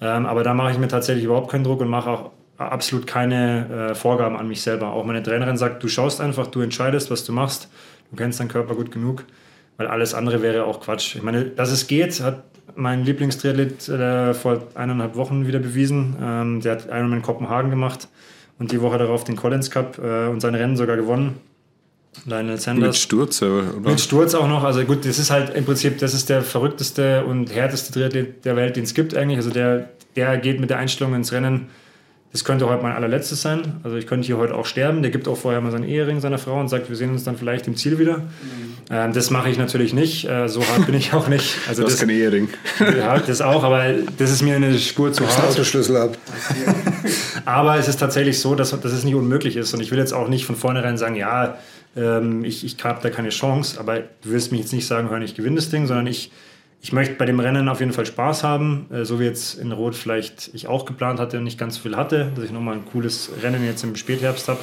[0.00, 3.90] Ähm, aber da mache ich mir tatsächlich überhaupt keinen Druck und mache auch absolut keine
[3.90, 4.92] äh, Vorgaben an mich selber.
[4.92, 7.68] Auch meine Trainerin sagt, du schaust einfach, du entscheidest, was du machst.
[8.10, 9.24] Du kennst deinen Körper gut genug,
[9.76, 11.14] weil alles andere wäre auch Quatsch.
[11.14, 12.42] Ich meine, dass es geht, hat
[12.74, 16.16] mein Lieblingstriathlet äh, vor eineinhalb Wochen wieder bewiesen.
[16.20, 18.08] Ähm, der hat Ironman Kopenhagen gemacht
[18.58, 21.36] und die Woche darauf den Collins Cup äh, und sein Rennen sogar gewonnen.
[22.26, 22.88] Lionel Sanders.
[22.88, 23.64] Mit Sturz, oder?
[23.80, 24.64] Mit Sturz auch noch.
[24.64, 28.56] Also gut, das ist halt im Prinzip, das ist der verrückteste und härteste Triathlet der
[28.56, 29.38] Welt, den es gibt eigentlich.
[29.38, 31.68] Also der, der geht mit der Einstellung ins Rennen,
[32.32, 33.74] das könnte heute mein allerletztes sein.
[33.82, 35.02] Also ich könnte hier heute auch sterben.
[35.02, 37.36] Der gibt auch vorher mal seinen Ehering seiner Frau und sagt, wir sehen uns dann
[37.36, 38.18] vielleicht im Ziel wieder.
[38.18, 38.72] Mhm.
[38.90, 40.26] Ähm, das mache ich natürlich nicht.
[40.26, 41.58] Äh, so hart bin ich auch nicht.
[41.68, 42.48] Also du hast das, kein Ehering.
[42.80, 43.84] Ja, das auch, aber
[44.16, 45.50] das ist mir eine Spur zu hart.
[45.50, 46.16] Autoschlüssel ab.
[47.44, 49.74] aber es ist tatsächlich so, dass, dass es nicht unmöglich ist.
[49.74, 51.58] Und ich will jetzt auch nicht von vornherein sagen, ja,
[51.94, 53.78] ähm, ich, ich habe da keine Chance.
[53.78, 56.32] Aber du wirst mich jetzt nicht sagen, hör, ich gewinne das Ding, sondern ich
[56.82, 59.70] ich möchte bei dem Rennen auf jeden Fall Spaß haben, äh, so wie jetzt in
[59.70, 62.74] Rot vielleicht ich auch geplant hatte und nicht ganz so viel hatte, dass ich nochmal
[62.74, 64.58] ein cooles Rennen jetzt im Spätherbst habe,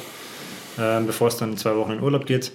[0.76, 2.52] äh, bevor es dann zwei Wochen in Urlaub geht.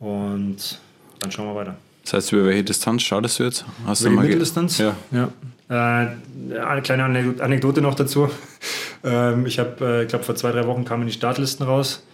[0.00, 0.80] Und
[1.20, 1.76] dann schauen wir weiter.
[2.02, 3.64] Das heißt, über welche Distanz startest du jetzt?
[3.86, 4.78] Hast über du die Mitteldistanz?
[4.78, 4.96] Ja.
[5.12, 5.28] ja.
[5.68, 7.04] Äh, eine kleine
[7.40, 8.28] Anekdote noch dazu.
[9.02, 12.04] Ähm, ich habe, äh, ich glaube, vor zwei, drei Wochen kamen die Startlisten raus.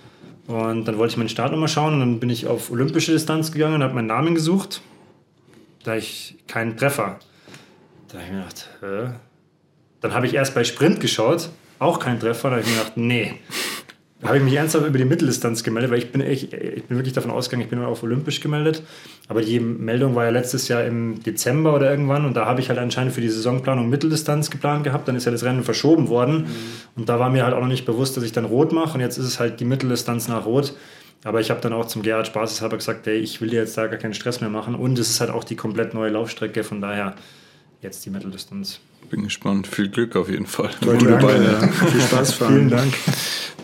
[0.46, 3.50] Und dann wollte ich meinen Start nochmal schauen und dann bin ich auf olympische Distanz
[3.50, 4.82] gegangen und habe meinen Namen gesucht
[5.86, 7.18] da ich keinen Treffer.
[8.08, 9.14] Da habe ich mir gedacht, Hä?
[10.00, 12.50] dann habe ich erst bei Sprint geschaut, auch keinen Treffer.
[12.50, 13.34] Da habe ich mir gedacht, nee.
[14.20, 16.96] Da habe ich mich ernsthaft über die Mitteldistanz gemeldet, weil ich bin, echt, ich bin
[16.96, 18.82] wirklich davon ausgegangen, ich bin auf Olympisch gemeldet.
[19.28, 22.70] Aber die Meldung war ja letztes Jahr im Dezember oder irgendwann und da habe ich
[22.70, 25.06] halt anscheinend für die Saisonplanung Mitteldistanz geplant gehabt.
[25.06, 26.46] Dann ist ja das Rennen verschoben worden mhm.
[26.96, 29.00] und da war mir halt auch noch nicht bewusst, dass ich dann rot mache und
[29.00, 30.74] jetzt ist es halt die Mitteldistanz nach rot.
[31.24, 33.86] Aber ich habe dann auch zum Gerhard spaßeshalber gesagt, ey, ich will dir jetzt da
[33.86, 34.74] gar keinen Stress mehr machen.
[34.74, 37.14] Und es ist halt auch die komplett neue Laufstrecke, von daher
[37.82, 38.80] jetzt die Mitteldistanz.
[39.10, 39.66] Bin gespannt.
[39.66, 40.70] Viel Glück auf jeden Fall.
[40.80, 41.44] Gute Dank, Beine.
[41.44, 41.68] Ja.
[41.68, 42.54] Viel Spaß fahren.
[42.54, 42.94] Vielen Dank.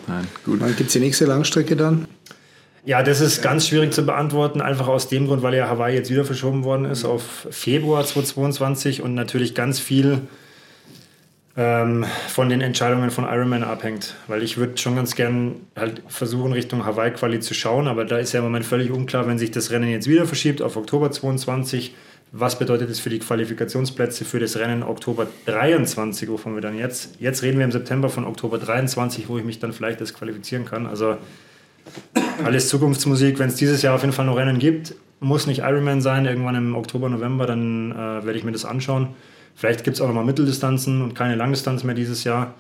[0.07, 0.61] Nein, gut.
[0.61, 2.07] Wann gibt es die nächste Langstrecke dann?
[2.85, 6.11] Ja, das ist ganz schwierig zu beantworten, einfach aus dem Grund, weil ja Hawaii jetzt
[6.11, 10.23] wieder verschoben worden ist auf Februar 2022 und natürlich ganz viel
[11.57, 14.15] ähm, von den Entscheidungen von Ironman abhängt.
[14.27, 18.33] Weil ich würde schon ganz gern halt versuchen, Richtung Hawaii-Quali zu schauen, aber da ist
[18.33, 21.95] ja im Moment völlig unklar, wenn sich das Rennen jetzt wieder verschiebt auf Oktober 22,
[22.35, 27.21] was bedeutet das für die Qualifikationsplätze für das Rennen Oktober 23, wovon wir dann jetzt,
[27.21, 30.65] jetzt reden wir im September von Oktober 23, wo ich mich dann vielleicht das qualifizieren
[30.65, 30.87] kann.
[30.87, 31.19] Also
[32.43, 33.39] alles Zukunftsmusik.
[33.39, 36.55] Wenn es dieses Jahr auf jeden Fall noch Rennen gibt, muss nicht Ironman sein, irgendwann
[36.55, 39.09] im Oktober, November, dann äh, werde ich mir das anschauen.
[39.55, 42.55] Vielleicht gibt es auch nochmal Mitteldistanzen und keine Langdistanz mehr dieses Jahr.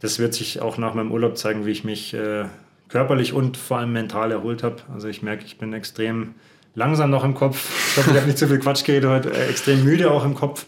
[0.00, 2.44] Das wird sich auch nach meinem Urlaub zeigen, wie ich mich äh,
[2.88, 4.76] körperlich und vor allem mental erholt habe.
[4.92, 6.34] Also ich merke, ich bin extrem
[6.74, 7.68] langsam noch im Kopf.
[7.90, 9.30] Ich hoffe, ich habe nicht zu viel Quatsch geredet heute.
[9.30, 10.66] Äh, extrem müde auch im Kopf.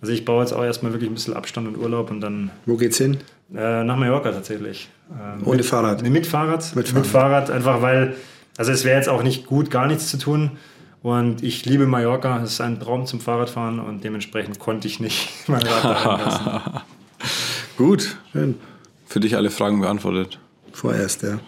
[0.00, 2.50] Also ich baue jetzt auch erstmal wirklich ein bisschen Abstand und Urlaub und dann.
[2.64, 3.18] Wo geht's hin?
[3.54, 4.88] Äh, nach Mallorca tatsächlich.
[5.10, 6.02] Ähm, Ohne mit, Fahrrad?
[6.02, 6.74] mit Fahrrad.
[6.74, 7.02] Mit Fahrrad.
[7.02, 8.14] Mit Fahrrad, einfach weil,
[8.56, 10.52] also es wäre jetzt auch nicht gut, gar nichts zu tun.
[11.02, 15.30] Und ich liebe Mallorca, es ist ein Traum zum Fahrradfahren und dementsprechend konnte ich nicht
[15.48, 16.84] mein Rad
[17.76, 18.56] gut, schön.
[19.06, 20.38] Für dich alle Fragen beantwortet.
[20.72, 21.40] Vorerst, ja.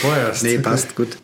[0.00, 0.42] Vorerst.
[0.42, 1.18] Nee, passt gut.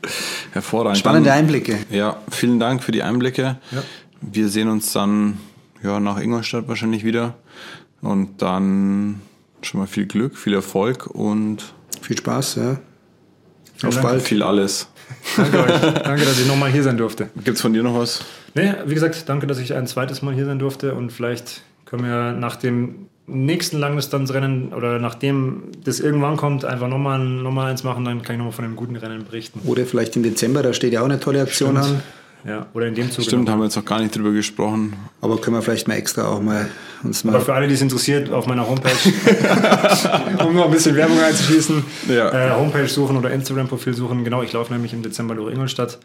[0.53, 0.99] Hervorragend.
[0.99, 1.79] Spannende Einblicke.
[1.91, 3.59] Ja, vielen Dank für die Einblicke.
[3.71, 3.83] Ja.
[4.21, 5.39] Wir sehen uns dann
[5.83, 7.35] ja, nach Ingolstadt wahrscheinlich wieder.
[8.03, 9.21] Und dann
[9.63, 12.79] schon mal viel Glück, viel Erfolg und viel Spaß, ja.
[13.85, 14.23] Auf bald.
[14.23, 14.89] Viel alles.
[15.37, 15.81] Danke euch.
[15.81, 17.29] Danke, dass ich nochmal hier sein durfte.
[17.45, 18.25] Gibt es von dir noch was?
[18.55, 22.05] Nee, wie gesagt, danke, dass ich ein zweites Mal hier sein durfte und vielleicht können
[22.05, 27.83] wir nach dem nächsten Langdistanzrennen oder nachdem das irgendwann kommt, einfach nochmal noch mal eins
[27.83, 29.61] machen, dann kann ich nochmal von einem guten Rennen berichten.
[29.65, 31.97] Oder vielleicht im Dezember, da steht ja auch eine tolle Aktion Stimmt.
[31.97, 32.03] an.
[32.45, 33.25] Ja, oder in dem Zug.
[33.25, 34.95] Stimmt, haben wir jetzt noch gar nicht drüber gesprochen.
[35.21, 36.69] Aber können wir vielleicht mal extra auch mal
[37.03, 37.35] uns mal.
[37.35, 38.91] Aber für alle, die es interessiert, auf meiner Homepage,
[40.47, 42.31] um noch ein bisschen Werbung einzuschließen, ja.
[42.31, 44.25] äh, Homepage suchen oder Instagram-Profil suchen.
[44.25, 45.99] Genau, ich laufe nämlich im Dezember durch Ingolstadt.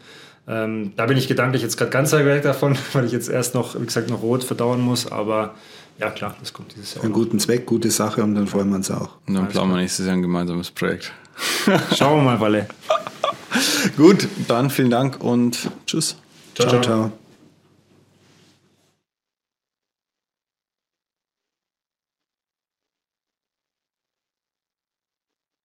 [0.48, 3.54] Ähm, da bin ich gedanklich jetzt gerade ganz weit weg davon, weil ich jetzt erst
[3.54, 5.10] noch, wie gesagt, noch rot verdauen muss.
[5.10, 5.54] Aber
[5.98, 7.04] ja, klar, das kommt dieses Jahr.
[7.04, 9.10] Einen guten Zweck, gute Sache und dann freuen wir uns auch.
[9.26, 11.12] Und dann planen wir nächstes Jahr ein gemeinsames Projekt.
[11.96, 12.66] Schauen wir mal, Walle.
[13.96, 16.16] Gut, dann vielen Dank und tschüss.
[16.54, 16.68] Ciao.
[16.68, 16.82] ciao.
[16.82, 17.21] ciao.